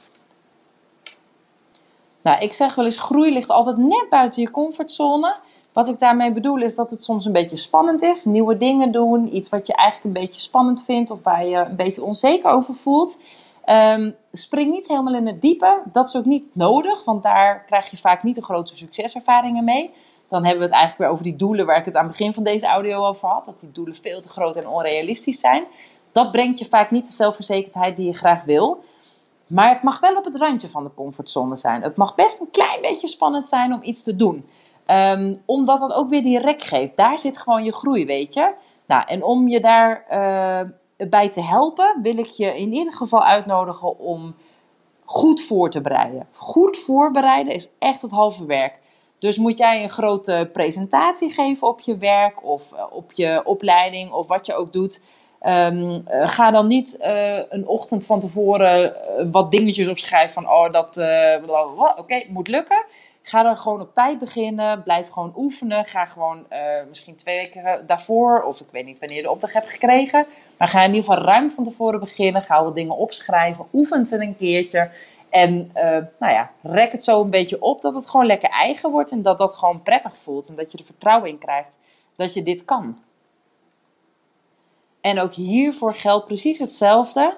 Nou, 2.23 2.43
ik 2.43 2.53
zeg 2.53 2.75
wel 2.75 2.85
eens, 2.85 2.99
groei 2.99 3.33
ligt 3.33 3.51
altijd 3.51 3.77
net 3.77 4.07
buiten 4.11 4.43
je 4.43 4.51
comfortzone. 4.51 5.37
Wat 5.73 5.89
ik 5.89 5.99
daarmee 5.99 6.33
bedoel 6.33 6.63
is 6.63 6.75
dat 6.75 6.91
het 6.91 7.05
soms 7.05 7.25
een 7.25 7.33
beetje 7.33 7.57
spannend 7.57 8.03
is. 8.03 8.25
Nieuwe 8.25 8.57
dingen 8.57 8.93
doen, 8.93 9.37
iets 9.37 9.49
wat 9.49 9.67
je 9.67 9.75
eigenlijk 9.75 10.17
een 10.17 10.23
beetje 10.23 10.41
spannend 10.41 10.85
vindt 10.85 11.11
of 11.11 11.23
waar 11.23 11.47
je 11.47 11.57
een 11.57 11.77
beetje 11.77 12.03
onzeker 12.03 12.51
over 12.51 12.75
voelt. 12.75 13.21
Um, 13.67 14.15
spring 14.33 14.71
niet 14.71 14.89
helemaal 14.89 15.15
in 15.15 15.27
het 15.27 15.41
diepe. 15.41 15.83
Dat 15.93 16.09
is 16.09 16.17
ook 16.17 16.25
niet 16.25 16.55
nodig, 16.55 17.05
want 17.05 17.23
daar 17.23 17.65
krijg 17.65 17.91
je 17.91 17.97
vaak 17.97 18.23
niet 18.23 18.35
de 18.35 18.45
grote 18.45 18.77
succeservaringen 18.77 19.65
mee. 19.65 19.91
Dan 20.33 20.45
hebben 20.45 20.61
we 20.61 20.65
het 20.65 20.75
eigenlijk 20.75 20.99
weer 20.99 21.09
over 21.11 21.25
die 21.25 21.37
doelen 21.37 21.67
waar 21.67 21.79
ik 21.79 21.85
het 21.85 21.95
aan 21.95 22.03
het 22.03 22.17
begin 22.17 22.35
van 22.35 22.43
deze 22.43 22.67
audio 22.67 23.07
over 23.07 23.29
had. 23.29 23.45
Dat 23.45 23.61
die 23.61 23.73
doelen 23.73 23.95
veel 23.95 24.21
te 24.21 24.29
groot 24.29 24.57
en 24.57 24.69
onrealistisch 24.69 25.41
zijn. 25.41 25.65
Dat 26.13 26.31
brengt 26.31 26.59
je 26.59 26.65
vaak 26.65 26.91
niet 26.91 27.07
de 27.07 27.13
zelfverzekerdheid 27.13 27.97
die 27.97 28.07
je 28.07 28.13
graag 28.13 28.45
wil. 28.45 28.85
Maar 29.47 29.69
het 29.69 29.83
mag 29.83 30.01
wel 30.01 30.17
op 30.17 30.25
het 30.25 30.37
randje 30.37 30.69
van 30.69 30.85
de 30.85 30.95
comfortzone 30.95 31.57
zijn. 31.57 31.83
Het 31.83 31.97
mag 31.97 32.15
best 32.15 32.41
een 32.41 32.51
klein 32.51 32.81
beetje 32.81 33.09
spannend 33.09 33.49
zijn 33.49 33.73
om 33.73 33.83
iets 33.83 34.03
te 34.03 34.17
doen. 34.17 34.49
Um, 34.87 35.37
omdat 35.45 35.79
dat 35.79 35.93
ook 35.93 36.09
weer 36.09 36.23
die 36.23 36.39
rek 36.39 36.63
geeft. 36.63 36.97
Daar 36.97 37.19
zit 37.19 37.39
gewoon 37.39 37.65
je 37.65 37.73
groei, 37.73 38.07
weet 38.07 38.35
je. 38.35 38.55
Nou, 38.87 39.05
en 39.07 39.23
om 39.23 39.49
je 39.49 39.61
daar 39.61 40.05
uh, 40.11 41.09
bij 41.09 41.29
te 41.29 41.43
helpen, 41.43 41.99
wil 42.03 42.19
ik 42.19 42.27
je 42.27 42.59
in 42.59 42.73
ieder 42.73 42.93
geval 42.93 43.25
uitnodigen 43.25 43.99
om 43.99 44.35
goed 45.05 45.41
voor 45.41 45.71
te 45.71 45.81
bereiden. 45.81 46.27
Goed 46.33 46.77
voorbereiden 46.77 47.55
is 47.55 47.71
echt 47.79 48.03
het 48.03 48.11
halve 48.11 48.47
werk. 48.47 48.81
Dus 49.23 49.37
moet 49.37 49.59
jij 49.59 49.83
een 49.83 49.91
grote 49.91 50.49
presentatie 50.53 51.31
geven 51.31 51.69
op 51.69 51.81
je 51.81 51.97
werk 51.97 52.45
of 52.45 52.73
uh, 52.73 52.85
op 52.91 53.13
je 53.13 53.43
opleiding 53.45 54.13
of 54.13 54.29
wat 54.29 54.47
je 54.47 54.55
ook 54.55 54.73
doet. 54.73 55.03
Um, 55.47 55.91
uh, 55.93 56.29
ga 56.29 56.51
dan 56.51 56.67
niet 56.67 56.97
uh, 57.01 57.39
een 57.49 57.67
ochtend 57.67 58.07
van 58.07 58.21
tevoren 58.21 58.95
wat 59.31 59.51
dingetjes 59.51 59.89
opschrijven 59.89 60.33
van 60.33 60.53
oh 60.53 60.69
dat 60.69 60.97
oké 60.97 62.01
okay, 62.01 62.27
moet 62.31 62.49
lukken. 62.49 62.85
Ga 63.23 63.43
dan 63.43 63.57
gewoon 63.57 63.81
op 63.81 63.95
tijd 63.95 64.19
beginnen. 64.19 64.83
Blijf 64.83 65.09
gewoon 65.09 65.33
oefenen. 65.37 65.85
Ga 65.85 66.07
gewoon 66.07 66.47
uh, 66.51 66.59
misschien 66.89 67.17
twee 67.17 67.37
weken 67.37 67.87
daarvoor, 67.87 68.41
of 68.41 68.61
ik 68.61 68.67
weet 68.71 68.85
niet 68.85 68.99
wanneer 68.99 69.17
je 69.17 69.23
de 69.23 69.31
opdracht 69.31 69.55
hebt 69.55 69.71
gekregen. 69.71 70.27
Maar 70.59 70.69
ga 70.69 70.81
in 70.81 70.95
ieder 70.95 71.05
geval 71.05 71.25
ruim 71.25 71.51
van 71.51 71.65
tevoren 71.65 72.01
beginnen. 72.01 72.41
Ga 72.41 72.65
wat 72.65 72.75
dingen 72.75 72.97
opschrijven. 72.97 73.67
Oefen 73.73 74.01
het 74.01 74.13
een 74.13 74.37
keertje. 74.37 74.91
En 75.33 75.71
uh, 75.77 75.83
nou 76.19 76.33
ja, 76.33 76.51
rek 76.63 76.93
het 76.93 77.05
zo 77.05 77.21
een 77.21 77.31
beetje 77.31 77.63
op 77.63 77.81
dat 77.81 77.95
het 77.95 78.09
gewoon 78.09 78.27
lekker 78.27 78.49
eigen 78.49 78.91
wordt. 78.91 79.11
En 79.11 79.23
dat 79.23 79.39
dat 79.39 79.57
gewoon 79.57 79.83
prettig 79.83 80.17
voelt. 80.17 80.49
En 80.49 80.55
dat 80.55 80.73
je 80.73 80.79
er 80.79 80.85
vertrouwen 80.85 81.29
in 81.29 81.39
krijgt 81.39 81.81
dat 82.17 82.35
je 82.35 82.43
dit 82.43 82.65
kan. 82.65 82.99
En 85.01 85.19
ook 85.19 85.35
hiervoor 85.35 85.93
geldt 85.93 86.27
precies 86.27 86.59
hetzelfde. 86.59 87.37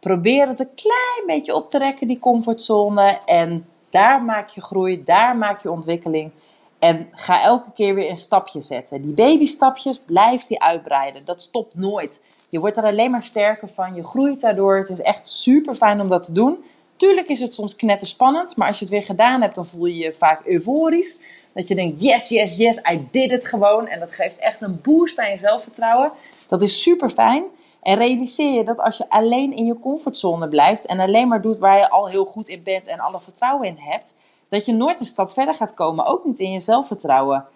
Probeer 0.00 0.48
het 0.48 0.60
een 0.60 0.74
klein 0.74 1.26
beetje 1.26 1.54
op 1.54 1.70
te 1.70 1.78
rekken, 1.78 2.08
die 2.08 2.18
comfortzone. 2.18 3.20
En 3.24 3.66
daar 3.90 4.22
maak 4.22 4.48
je 4.48 4.60
groei, 4.60 5.02
daar 5.02 5.36
maak 5.36 5.62
je 5.62 5.70
ontwikkeling. 5.70 6.30
En 6.78 7.08
ga 7.12 7.42
elke 7.42 7.72
keer 7.72 7.94
weer 7.94 8.10
een 8.10 8.18
stapje 8.18 8.60
zetten. 8.60 9.02
Die 9.02 9.14
babystapjes, 9.14 9.98
blijf 9.98 10.46
die 10.46 10.62
uitbreiden. 10.62 11.24
Dat 11.24 11.42
stopt 11.42 11.74
nooit. 11.74 12.24
Je 12.50 12.60
wordt 12.60 12.76
er 12.76 12.84
alleen 12.84 13.10
maar 13.10 13.22
sterker 13.22 13.68
van. 13.68 13.94
Je 13.94 14.04
groeit 14.04 14.40
daardoor. 14.40 14.76
Het 14.76 14.88
is 14.88 15.00
echt 15.00 15.28
super 15.28 15.74
fijn 15.74 16.00
om 16.00 16.08
dat 16.08 16.22
te 16.22 16.32
doen. 16.32 16.64
Tuurlijk 16.96 17.28
is 17.28 17.40
het 17.40 17.54
soms 17.54 17.76
knetterspannend. 17.76 18.56
Maar 18.56 18.66
als 18.66 18.78
je 18.78 18.84
het 18.84 18.94
weer 18.94 19.04
gedaan 19.04 19.42
hebt, 19.42 19.54
dan 19.54 19.66
voel 19.66 19.86
je 19.86 19.96
je 19.96 20.14
vaak 20.18 20.46
euforisch. 20.46 21.18
Dat 21.52 21.68
je 21.68 21.74
denkt, 21.74 22.02
yes, 22.02 22.28
yes, 22.28 22.56
yes, 22.56 22.76
I 22.76 23.08
did 23.10 23.30
it 23.30 23.46
gewoon. 23.46 23.86
En 23.86 23.98
dat 23.98 24.14
geeft 24.14 24.38
echt 24.38 24.60
een 24.60 24.80
boost 24.82 25.18
aan 25.18 25.30
je 25.30 25.36
zelfvertrouwen. 25.36 26.12
Dat 26.48 26.60
is 26.60 26.82
super 26.82 27.10
fijn. 27.10 27.44
En 27.82 27.96
realiseer 27.96 28.52
je 28.52 28.64
dat 28.64 28.80
als 28.80 28.96
je 28.96 29.08
alleen 29.08 29.56
in 29.56 29.66
je 29.66 29.78
comfortzone 29.78 30.48
blijft 30.48 30.86
en 30.86 31.00
alleen 31.00 31.28
maar 31.28 31.40
doet 31.40 31.58
waar 31.58 31.78
je 31.78 31.90
al 31.90 32.08
heel 32.08 32.24
goed 32.24 32.48
in 32.48 32.62
bent 32.62 32.86
en 32.86 32.98
alle 32.98 33.20
vertrouwen 33.20 33.68
in 33.68 33.76
hebt, 33.78 34.16
dat 34.48 34.66
je 34.66 34.72
nooit 34.72 35.00
een 35.00 35.06
stap 35.06 35.30
verder 35.30 35.54
gaat 35.54 35.74
komen, 35.74 36.06
ook 36.06 36.24
niet 36.24 36.38
in 36.38 36.52
je 36.52 36.60
zelfvertrouwen. 36.60 37.46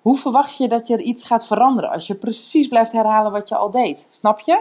Hoe 0.00 0.16
verwacht 0.16 0.56
je 0.56 0.68
dat 0.68 0.86
je 0.86 0.94
er 0.94 1.00
iets 1.00 1.24
gaat 1.24 1.46
veranderen 1.46 1.90
als 1.90 2.06
je 2.06 2.14
precies 2.14 2.68
blijft 2.68 2.92
herhalen 2.92 3.32
wat 3.32 3.48
je 3.48 3.56
al 3.56 3.70
deed? 3.70 4.06
Snap 4.10 4.40
je? 4.40 4.60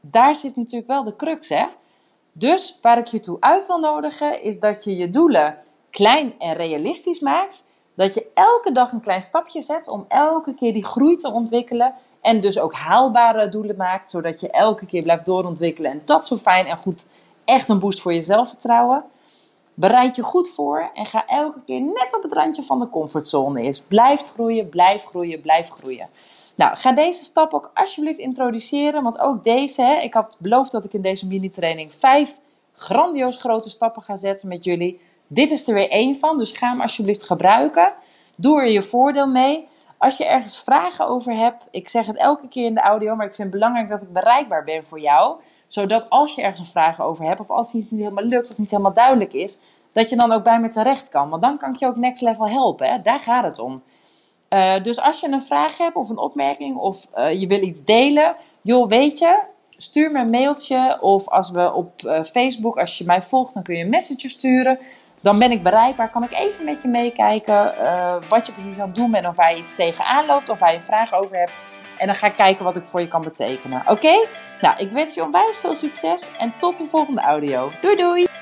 Daar 0.00 0.34
zit 0.34 0.56
natuurlijk 0.56 0.86
wel 0.86 1.04
de 1.04 1.16
crux, 1.16 1.48
hè? 1.48 1.66
Dus 2.32 2.78
waar 2.82 2.98
ik 2.98 3.06
je 3.06 3.20
toe 3.20 3.36
uit 3.40 3.66
wil 3.66 3.78
nodigen, 3.78 4.42
is 4.42 4.60
dat 4.60 4.84
je 4.84 4.96
je 4.96 5.10
doelen 5.10 5.58
klein 5.90 6.34
en 6.38 6.54
realistisch 6.54 7.20
maakt. 7.20 7.70
Dat 7.94 8.14
je 8.14 8.26
elke 8.34 8.72
dag 8.72 8.92
een 8.92 9.00
klein 9.00 9.22
stapje 9.22 9.62
zet 9.62 9.88
om 9.88 10.04
elke 10.08 10.54
keer 10.54 10.72
die 10.72 10.84
groei 10.84 11.16
te 11.16 11.32
ontwikkelen 11.32 11.94
en 12.20 12.40
dus 12.40 12.58
ook 12.58 12.74
haalbare 12.74 13.48
doelen 13.48 13.76
maakt, 13.76 14.10
zodat 14.10 14.40
je 14.40 14.50
elke 14.50 14.86
keer 14.86 15.02
blijft 15.02 15.26
doorontwikkelen. 15.26 15.90
En 15.90 16.02
dat 16.04 16.26
zo 16.26 16.36
fijn 16.36 16.66
en 16.66 16.76
goed, 16.76 17.06
echt 17.44 17.68
een 17.68 17.78
boost 17.78 18.00
voor 18.00 18.12
je 18.12 18.22
zelfvertrouwen. 18.22 19.04
Bereid 19.74 20.16
je 20.16 20.22
goed 20.22 20.48
voor 20.48 20.90
en 20.94 21.06
ga 21.06 21.26
elke 21.26 21.60
keer 21.66 21.80
net 21.80 22.16
op 22.16 22.22
het 22.22 22.32
randje 22.32 22.62
van 22.62 22.78
de 22.78 22.88
comfortzone 22.88 23.62
is. 23.62 23.80
Blijf 23.80 24.20
groeien, 24.20 24.68
blijf 24.68 25.04
groeien, 25.04 25.40
blijf 25.40 25.68
groeien. 25.68 26.08
Nou, 26.62 26.76
ga 26.76 26.92
deze 26.92 27.24
stap 27.24 27.54
ook 27.54 27.70
alsjeblieft 27.74 28.18
introduceren, 28.18 29.02
want 29.02 29.20
ook 29.20 29.44
deze, 29.44 29.82
hè, 29.82 29.94
ik 29.94 30.14
had 30.14 30.38
beloofd 30.42 30.72
dat 30.72 30.84
ik 30.84 30.92
in 30.92 31.02
deze 31.02 31.26
mini-training 31.26 31.92
vijf 31.94 32.38
grandioos 32.74 33.36
grote 33.36 33.70
stappen 33.70 34.02
ga 34.02 34.16
zetten 34.16 34.48
met 34.48 34.64
jullie. 34.64 35.00
Dit 35.26 35.50
is 35.50 35.68
er 35.68 35.74
weer 35.74 35.90
één 35.90 36.16
van, 36.16 36.38
dus 36.38 36.52
ga 36.52 36.68
hem 36.68 36.80
alsjeblieft 36.80 37.22
gebruiken. 37.22 37.92
Doe 38.36 38.60
er 38.60 38.70
je 38.70 38.82
voordeel 38.82 39.26
mee. 39.28 39.68
Als 39.98 40.16
je 40.16 40.26
ergens 40.26 40.58
vragen 40.58 41.06
over 41.06 41.36
hebt, 41.36 41.66
ik 41.70 41.88
zeg 41.88 42.06
het 42.06 42.16
elke 42.16 42.48
keer 42.48 42.66
in 42.66 42.74
de 42.74 42.80
audio, 42.80 43.16
maar 43.16 43.26
ik 43.26 43.34
vind 43.34 43.48
het 43.48 43.58
belangrijk 43.58 43.88
dat 43.88 44.02
ik 44.02 44.12
bereikbaar 44.12 44.62
ben 44.62 44.84
voor 44.84 45.00
jou. 45.00 45.40
Zodat 45.66 46.10
als 46.10 46.34
je 46.34 46.42
ergens 46.42 46.60
een 46.60 46.66
vraag 46.66 47.00
over 47.00 47.24
hebt, 47.24 47.40
of 47.40 47.50
als 47.50 47.72
het 47.72 47.90
niet 47.90 48.00
helemaal 48.00 48.24
lukt 48.24 48.50
of 48.50 48.58
niet 48.58 48.70
helemaal 48.70 48.92
duidelijk 48.92 49.32
is, 49.32 49.60
dat 49.92 50.08
je 50.10 50.16
dan 50.16 50.32
ook 50.32 50.44
bij 50.44 50.60
me 50.60 50.68
terecht 50.68 51.08
kan. 51.08 51.28
Want 51.28 51.42
dan 51.42 51.58
kan 51.58 51.70
ik 51.70 51.76
je 51.76 51.86
ook 51.86 51.96
next 51.96 52.22
level 52.22 52.48
helpen. 52.48 52.86
Hè? 52.86 53.00
Daar 53.00 53.20
gaat 53.20 53.44
het 53.44 53.58
om. 53.58 53.76
Uh, 54.52 54.82
dus 54.82 55.00
als 55.00 55.20
je 55.20 55.28
een 55.28 55.42
vraag 55.42 55.78
hebt 55.78 55.96
of 55.96 56.08
een 56.08 56.18
opmerking 56.18 56.76
of 56.76 57.06
uh, 57.14 57.40
je 57.40 57.46
wil 57.46 57.62
iets 57.62 57.84
delen, 57.84 58.36
joh, 58.62 58.88
weet 58.88 59.18
je, 59.18 59.42
stuur 59.76 60.10
me 60.10 60.18
een 60.18 60.30
mailtje. 60.30 60.98
Of 61.00 61.28
als 61.28 61.50
we 61.50 61.72
op 61.72 61.88
uh, 62.04 62.22
Facebook, 62.22 62.78
als 62.78 62.98
je 62.98 63.04
mij 63.04 63.22
volgt, 63.22 63.54
dan 63.54 63.62
kun 63.62 63.76
je 63.76 63.84
een 63.84 63.90
message 63.90 64.28
sturen. 64.28 64.78
Dan 65.22 65.38
ben 65.38 65.50
ik 65.50 65.62
bereikbaar, 65.62 66.10
kan 66.10 66.22
ik 66.22 66.32
even 66.32 66.64
met 66.64 66.82
je 66.82 66.88
meekijken 66.88 67.74
wat 68.28 68.46
je 68.46 68.52
precies 68.52 68.78
aan 68.78 68.86
het 68.86 68.96
doen 68.96 69.10
bent, 69.10 69.26
of 69.26 69.36
waar 69.36 69.54
je 69.54 69.60
iets 69.60 69.74
tegenaan 69.74 70.26
loopt, 70.26 70.48
of 70.48 70.58
waar 70.58 70.70
je 70.70 70.76
een 70.76 70.82
vraag 70.82 71.12
over 71.12 71.36
hebt. 71.36 71.62
En 71.98 72.06
dan 72.06 72.14
ga 72.14 72.26
ik 72.26 72.34
kijken 72.34 72.64
wat 72.64 72.76
ik 72.76 72.86
voor 72.86 73.00
je 73.00 73.06
kan 73.06 73.22
betekenen. 73.22 73.82
Oké? 73.86 74.26
Nou, 74.60 74.76
ik 74.76 74.92
wens 74.92 75.14
je 75.14 75.24
onwijs 75.24 75.56
veel 75.56 75.74
succes 75.74 76.30
en 76.38 76.54
tot 76.56 76.76
de 76.76 76.84
volgende 76.84 77.20
audio. 77.20 77.70
Doei 77.80 77.96
doei! 77.96 78.41